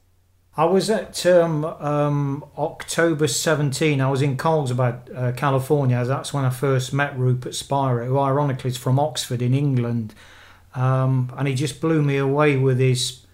[0.58, 4.00] I was at um, um, October 17.
[4.00, 6.02] I was in Carlsbad, uh, California.
[6.04, 10.14] That's when I first met Rupert Spira, who ironically is from Oxford in England.
[10.74, 13.26] Um, and he just blew me away with his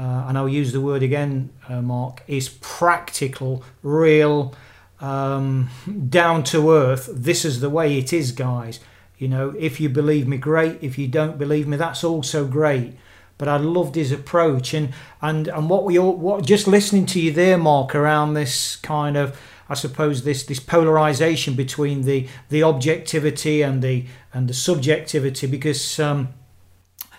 [0.00, 4.54] uh, and I'll use the word again, uh, Mark, is practical, real,
[4.98, 5.68] um,
[6.08, 7.10] down to earth.
[7.12, 8.80] This is the way it is, guys.
[9.18, 10.78] You know, if you believe me, great.
[10.80, 12.94] If you don't believe me, that's also great.
[13.40, 17.20] But I loved his approach and and and what we all what just listening to
[17.20, 22.62] you there, Mark, around this kind of I suppose this this polarization between the the
[22.62, 26.28] objectivity and the and the subjectivity because um,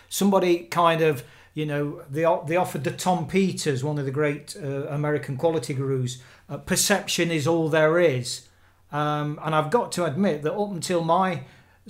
[0.10, 4.56] somebody kind of you know, they they offered the Tom Peters, one of the great
[4.56, 6.20] uh, American quality gurus.
[6.48, 8.48] Uh, perception is all there is,
[8.92, 11.42] um, and I've got to admit that up until my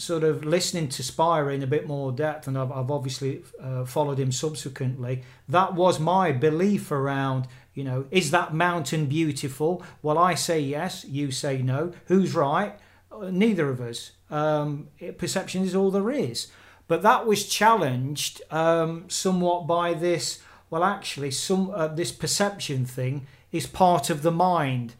[0.01, 3.85] sort of listening to Spira in a bit more depth, and I've, I've obviously uh,
[3.85, 5.23] followed him subsequently.
[5.47, 9.83] That was my belief around, you know, is that mountain beautiful?
[10.01, 11.93] Well, I say yes, you say no.
[12.05, 12.77] Who's right?
[13.11, 14.11] Uh, neither of us.
[14.29, 14.87] Um,
[15.17, 16.47] perception is all there is.
[16.87, 20.41] But that was challenged um, somewhat by this.
[20.69, 24.95] Well, actually, some uh, this perception thing is part of the mind,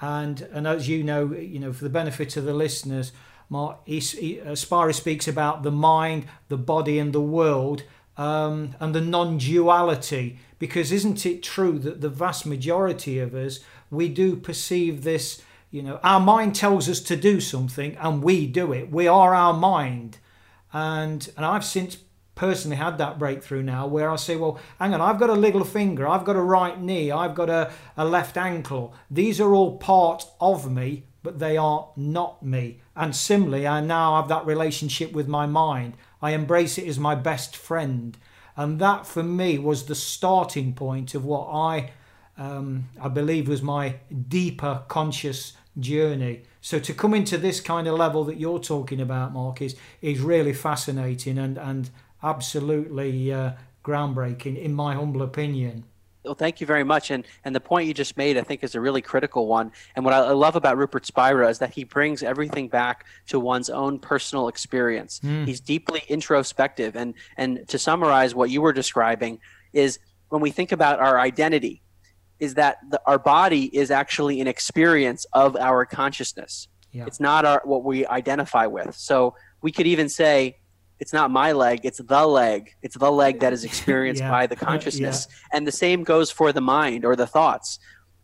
[0.00, 3.12] and and as you know, you know, for the benefit of the listeners,
[3.48, 7.82] Mark he, he, uh, speaks about the mind, the body, and the world,
[8.16, 10.38] um, and the non-duality.
[10.58, 15.42] Because isn't it true that the vast majority of us we do perceive this?
[15.70, 18.90] You know, our mind tells us to do something, and we do it.
[18.90, 20.18] We are our mind
[20.76, 21.98] and and I've since
[22.34, 25.64] personally had that breakthrough now where I say, well, hang on, I've got a little
[25.64, 28.92] finger, I've got a right knee, I've got a, a left ankle.
[29.10, 32.78] These are all part of me, but they are not me.
[32.94, 35.94] And similarly, I now have that relationship with my mind.
[36.22, 38.16] I embrace it as my best friend.
[38.56, 41.90] And that for me was the starting point of what I
[42.38, 43.96] um, I believe was my
[44.28, 46.42] deeper conscious journey.
[46.60, 50.20] So to come into this kind of level that you're talking about, Mark, is is
[50.20, 51.90] really fascinating and and
[52.22, 53.54] absolutely uh,
[53.84, 55.86] groundbreaking, in my humble opinion.
[56.26, 57.10] Well, thank you very much.
[57.10, 59.72] And and the point you just made, I think, is a really critical one.
[59.94, 63.70] And what I love about Rupert Spira is that he brings everything back to one's
[63.70, 65.20] own personal experience.
[65.20, 65.46] Mm.
[65.46, 66.96] He's deeply introspective.
[66.96, 69.38] And and to summarize what you were describing
[69.72, 69.98] is
[70.28, 71.82] when we think about our identity,
[72.40, 76.68] is that the, our body is actually an experience of our consciousness.
[76.92, 77.06] Yeah.
[77.06, 78.94] It's not our what we identify with.
[78.96, 80.58] So we could even say
[80.98, 82.74] it's not my leg, it's the leg.
[82.82, 84.30] It's the leg that is experienced yeah.
[84.30, 85.28] by the consciousness.
[85.28, 85.56] Yeah.
[85.56, 87.78] And the same goes for the mind or the thoughts.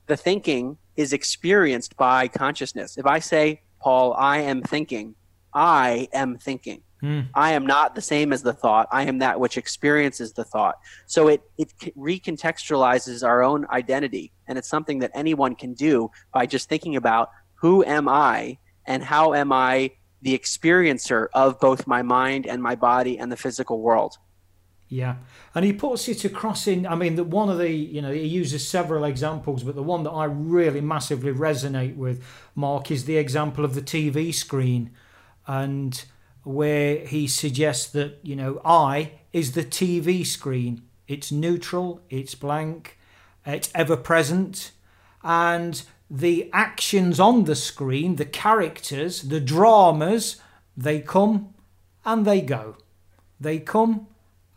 [0.07, 2.99] The thinking is experienced by consciousness.
[2.99, 5.15] If I say, Paul, I am thinking,
[5.55, 6.83] I am thinking.
[7.03, 7.29] Mm.
[7.35, 8.89] I am not the same as the thought.
[8.93, 10.77] I am that which experiences the thought.
[11.07, 14.33] So it, it recontextualizes our own identity.
[14.47, 19.03] And it's something that anyone can do by just thinking about who am I and
[19.03, 19.93] how am I
[20.23, 24.17] the experiencer of both my mind and my body and the physical world.
[24.89, 25.17] Yeah,
[25.55, 26.87] and he puts it across in.
[26.87, 30.03] I mean, the, one of the you know he uses several examples, but the one
[30.03, 32.23] that I really massively resonate with,
[32.55, 34.91] Mark, is the example of the TV screen,
[35.47, 36.05] and
[36.43, 40.83] where he suggests that you know I is the TV screen.
[41.09, 42.99] It's neutral, it's blank,
[43.47, 44.73] it's ever present,
[45.25, 45.83] and
[46.15, 50.37] the actions on the screen, the characters, the dramas,
[50.77, 51.55] they come
[52.05, 52.77] and they go.
[53.41, 54.09] They come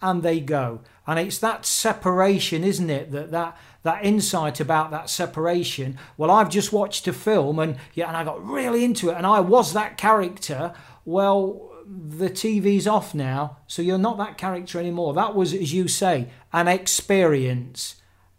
[0.01, 0.81] and they go.
[1.07, 3.11] And it's that separation, isn't it?
[3.11, 5.97] That that that insight about that separation.
[6.17, 9.25] Well, I've just watched a film and yeah, and I got really into it, and
[9.25, 10.73] I was that character.
[11.05, 15.13] Well, the TV's off now, so you're not that character anymore.
[15.13, 17.95] That was, as you say, an experience,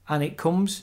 [0.06, 0.82] and it comes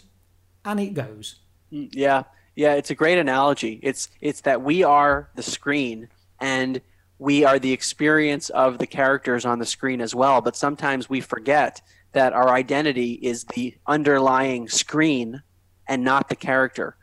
[0.66, 1.43] and it goes.
[1.74, 2.24] Mm, yeah,
[2.56, 3.80] yeah, it's a great analogy.
[3.82, 6.08] It's it's that we are the screen
[6.40, 6.82] and
[7.18, 10.42] we are the experience of the characters on the screen as well.
[10.42, 15.42] But sometimes we forget that our identity is the underlying screen
[15.88, 16.96] and not the character.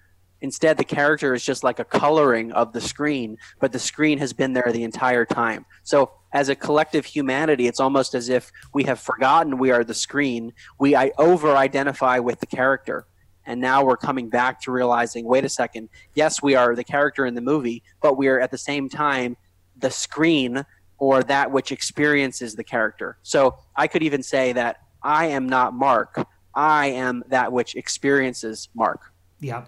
[0.43, 4.33] Instead, the character is just like a coloring of the screen, but the screen has
[4.33, 5.67] been there the entire time.
[5.83, 9.95] So, as a collective humanity, it's almost as if we have forgotten we are the
[9.95, 10.53] screen.
[10.79, 13.07] We over identify with the character.
[13.47, 17.27] And now we're coming back to realizing wait a second, yes, we are the character
[17.27, 19.37] in the movie, but we are at the same time
[19.79, 20.65] the screen
[20.99, 23.17] or that which experiences the character.
[23.23, 26.27] So I could even say that I am not Mark.
[26.55, 29.13] I am that which experiences Mark.
[29.41, 29.65] Yeah.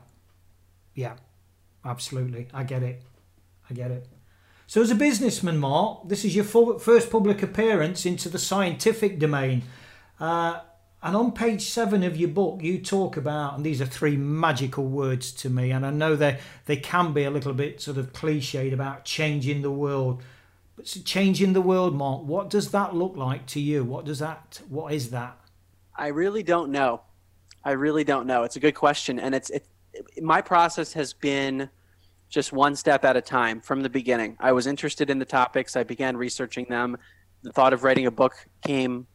[0.95, 1.17] Yeah.
[1.85, 2.49] Absolutely.
[2.53, 3.03] I get it.
[3.69, 4.07] I get it.
[4.67, 9.65] So, as a businessman, Mark, this is your first public appearance into the scientific domain.
[10.19, 10.61] Uh,
[11.03, 14.85] and on page seven of your book, you talk about, and these are three magical
[14.85, 18.13] words to me, and I know they, they can be a little bit sort of
[18.13, 20.23] cliched about changing the world.
[20.77, 23.83] But changing the world, Mark, what does that look like to you?
[23.83, 25.37] What does that, what is that?
[25.97, 27.03] I really don't know.
[27.65, 28.45] I really don't know.
[28.45, 29.19] It's a good question.
[29.19, 29.67] And it's, it,
[30.21, 31.69] my process has been
[32.29, 34.37] just one step at a time from the beginning.
[34.41, 36.97] I was interested in the topics, I began researching them.
[37.43, 38.35] The thought of writing a book
[38.65, 39.07] came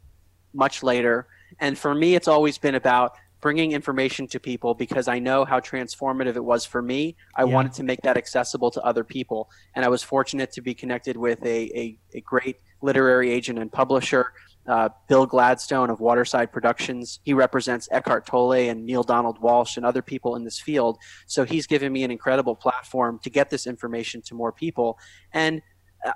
[0.54, 1.28] much later
[1.60, 5.60] and for me, it's always been about bringing information to people because I know how
[5.60, 7.16] transformative it was for me.
[7.36, 7.54] I yeah.
[7.54, 9.50] wanted to make that accessible to other people.
[9.76, 13.72] And I was fortunate to be connected with a, a, a great literary agent and
[13.72, 14.34] publisher,
[14.68, 17.20] uh, Bill Gladstone of Waterside Productions.
[17.24, 20.98] He represents Eckhart Tolle and Neale Donald Walsch and other people in this field.
[21.28, 25.00] So he's given me an incredible platform to get this information to more people.
[25.32, 25.62] And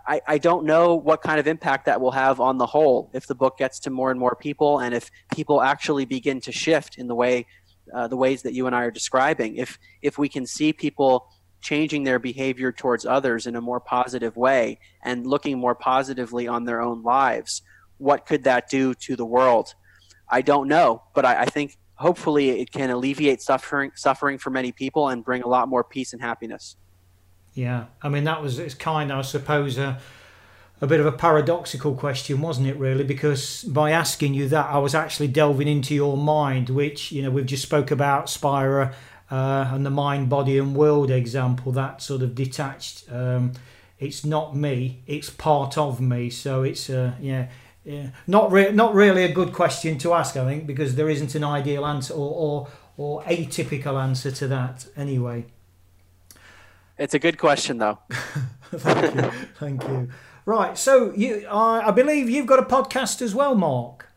[0.08, 3.28] I, I don't know what kind of impact that will have on the whole if
[3.28, 6.98] the book gets to more and more people and if people actually begin to shift
[6.98, 7.46] in the way
[7.94, 9.56] uh, the ways that you and I are describing.
[9.56, 11.28] If if we can see people
[11.62, 16.66] changing their behavior towards others in a more positive way and looking more positively on
[16.66, 17.62] their own lives
[17.98, 19.76] what could that do to the world?
[20.30, 24.72] I don't know but I, I think hopefully it can alleviate suffering suffering for many
[24.72, 26.78] people and bring a lot more peace and happiness
[27.54, 30.00] yeah, I mean that was it's kind, of I suppose, a,
[30.80, 32.78] a bit of a paradoxical question, wasn't it?
[32.78, 37.22] Really, because by asking you that, I was actually delving into your mind, which you
[37.22, 38.94] know we've just spoke about Spira
[39.30, 41.72] uh, and the mind, body, and world example.
[41.74, 43.12] That sort of detached.
[43.12, 43.54] Um,
[44.00, 46.30] it's not me; it's part of me.
[46.30, 47.50] So it's uh, yeah.
[47.84, 51.34] Yeah, not re- not really a good question to ask, I think, because there isn't
[51.34, 55.46] an ideal answer or, or or atypical answer to that anyway.
[57.02, 57.98] It's a good question, though.
[58.76, 59.32] Thank you.
[59.56, 60.10] Thank you.
[60.46, 60.78] Right.
[60.78, 64.08] So you, uh, I believe you've got a podcast as well, Mark.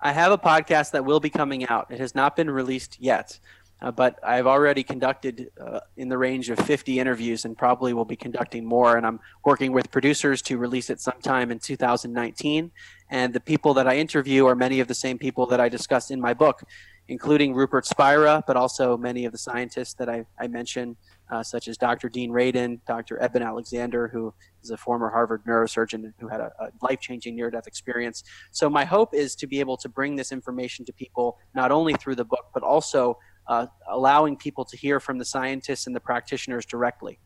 [0.00, 1.90] I have a podcast that will be coming out.
[1.90, 3.40] It has not been released yet,
[3.82, 8.04] uh, but I've already conducted uh, in the range of 50 interviews and probably will
[8.04, 8.96] be conducting more.
[8.96, 12.70] And I'm working with producers to release it sometime in 2019.
[13.10, 16.12] And the people that I interview are many of the same people that I discuss
[16.12, 16.62] in my book,
[17.08, 20.96] including Rupert Spira, but also many of the scientists that I, I mentioned
[21.30, 22.08] uh, such as Dr.
[22.08, 23.20] Dean Radin, Dr.
[23.20, 24.32] Eben Alexander, who
[24.62, 28.24] is a former Harvard neurosurgeon who had a, a life changing near death experience.
[28.50, 31.94] So, my hope is to be able to bring this information to people not only
[31.94, 36.00] through the book, but also uh, allowing people to hear from the scientists and the
[36.00, 37.18] practitioners directly.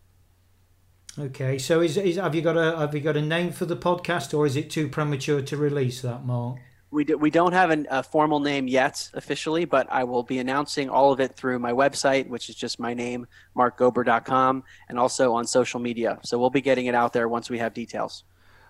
[1.18, 3.76] Okay, so is, is have you got a have you got a name for the
[3.76, 6.58] podcast, or is it too premature to release that, Mark?
[6.93, 10.38] We, do, we don't have an, a formal name yet officially, but I will be
[10.38, 13.26] announcing all of it through my website, which is just my name,
[13.57, 16.18] markgober.com, and also on social media.
[16.22, 18.24] So we'll be getting it out there once we have details.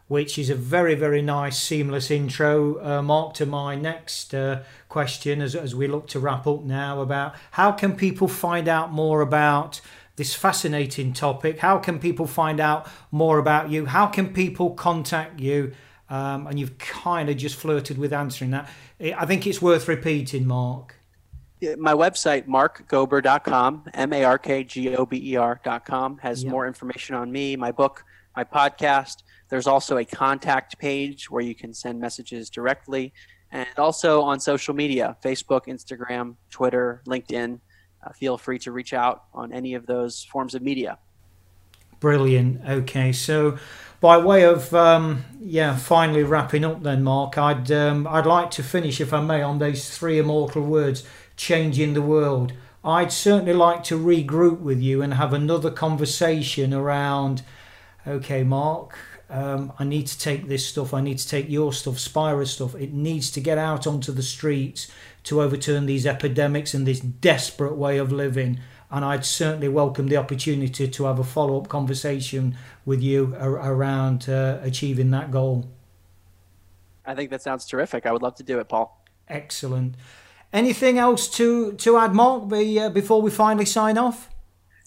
[0.06, 5.42] Which is a very, very nice, seamless intro, uh, Mark, to my next uh, question
[5.42, 9.20] as, as we look to wrap up now about how can people find out more
[9.20, 9.80] about
[10.14, 11.58] this fascinating topic?
[11.58, 13.86] How can people find out more about you?
[13.86, 15.72] How can people contact you?
[16.12, 18.68] Um, and you've kind of just flirted with answering that.
[19.00, 20.94] I think it's worth repeating, Mark.
[21.78, 27.14] My website, markgober.com, M A R K G O B E R.com, has more information
[27.14, 28.04] on me, my book,
[28.36, 29.22] my podcast.
[29.48, 33.14] There's also a contact page where you can send messages directly,
[33.50, 37.58] and also on social media Facebook, Instagram, Twitter, LinkedIn.
[38.04, 40.98] Uh, feel free to reach out on any of those forms of media.
[42.00, 42.68] Brilliant.
[42.68, 43.56] Okay, so
[44.02, 48.62] by way of um, yeah, finally wrapping up, then Mark, I'd um, I'd like to
[48.62, 51.04] finish, if I may, on those three immortal words:
[51.36, 52.52] changing the world.
[52.84, 57.44] I'd certainly like to regroup with you and have another conversation around.
[58.04, 58.98] Okay, Mark,
[59.30, 60.92] um, I need to take this stuff.
[60.92, 62.74] I need to take your stuff, Spira stuff.
[62.74, 64.90] It needs to get out onto the streets
[65.24, 68.58] to overturn these epidemics and this desperate way of living
[68.92, 74.28] and I'd certainly welcome the opportunity to have a follow up conversation with you around
[74.28, 75.70] uh, achieving that goal.
[77.04, 78.04] I think that sounds terrific.
[78.04, 79.02] I would love to do it, Paul.
[79.28, 79.96] Excellent.
[80.52, 84.28] Anything else to to add, Mark, be, uh, before we finally sign off?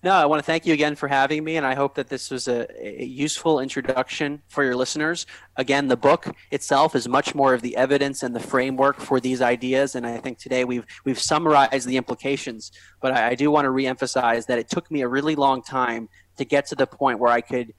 [0.05, 2.29] No, I want to thank you again for having me, and I hope that this
[2.29, 5.25] was a, a, useful introduction for your listeners.
[5.55, 9.41] Again, the book itself is much more of the evidence and the framework for these
[9.41, 12.71] ideas, and I think today we've we've summarized the implications.
[13.01, 16.07] But I, I do want to reemphasize that it took me a really long time
[16.37, 17.73] to get to the point where I could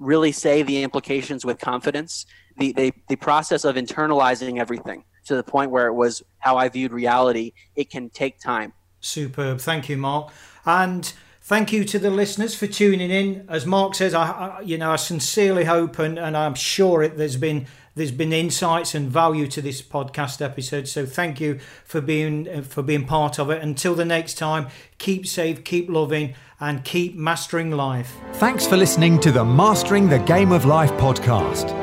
[0.00, 2.26] really say the implications with confidence.
[2.56, 6.70] The, the, the process of internalizing everything to the point where it was how I
[6.70, 8.72] viewed reality, it can take time.
[8.98, 9.60] Superb.
[9.60, 10.32] Thank you, Mark.
[10.66, 11.12] And
[11.48, 13.46] Thank you to the listeners for tuning in.
[13.48, 17.16] As Mark says, I, I you know I sincerely hope and, and I'm sure it,
[17.16, 20.88] there's been there's been insights and value to this podcast episode.
[20.88, 23.62] So thank you for being uh, for being part of it.
[23.62, 24.68] Until the next time,
[24.98, 28.12] keep safe, keep loving, and keep mastering life.
[28.34, 31.74] Thanks for listening to the Mastering the Game of Life podcast.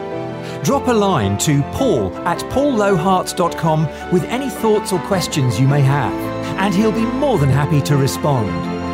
[0.63, 6.13] Drop a line to paul at paulloharts.com with any thoughts or questions you may have,
[6.59, 8.84] and he'll be more than happy to respond.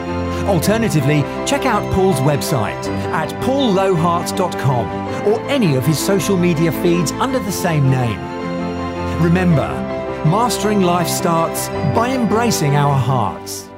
[0.47, 7.39] Alternatively, check out Paul's website at paulloharts.com or any of his social media feeds under
[7.39, 8.19] the same name.
[9.21, 9.69] Remember,
[10.25, 13.70] mastering life starts by embracing our hearts.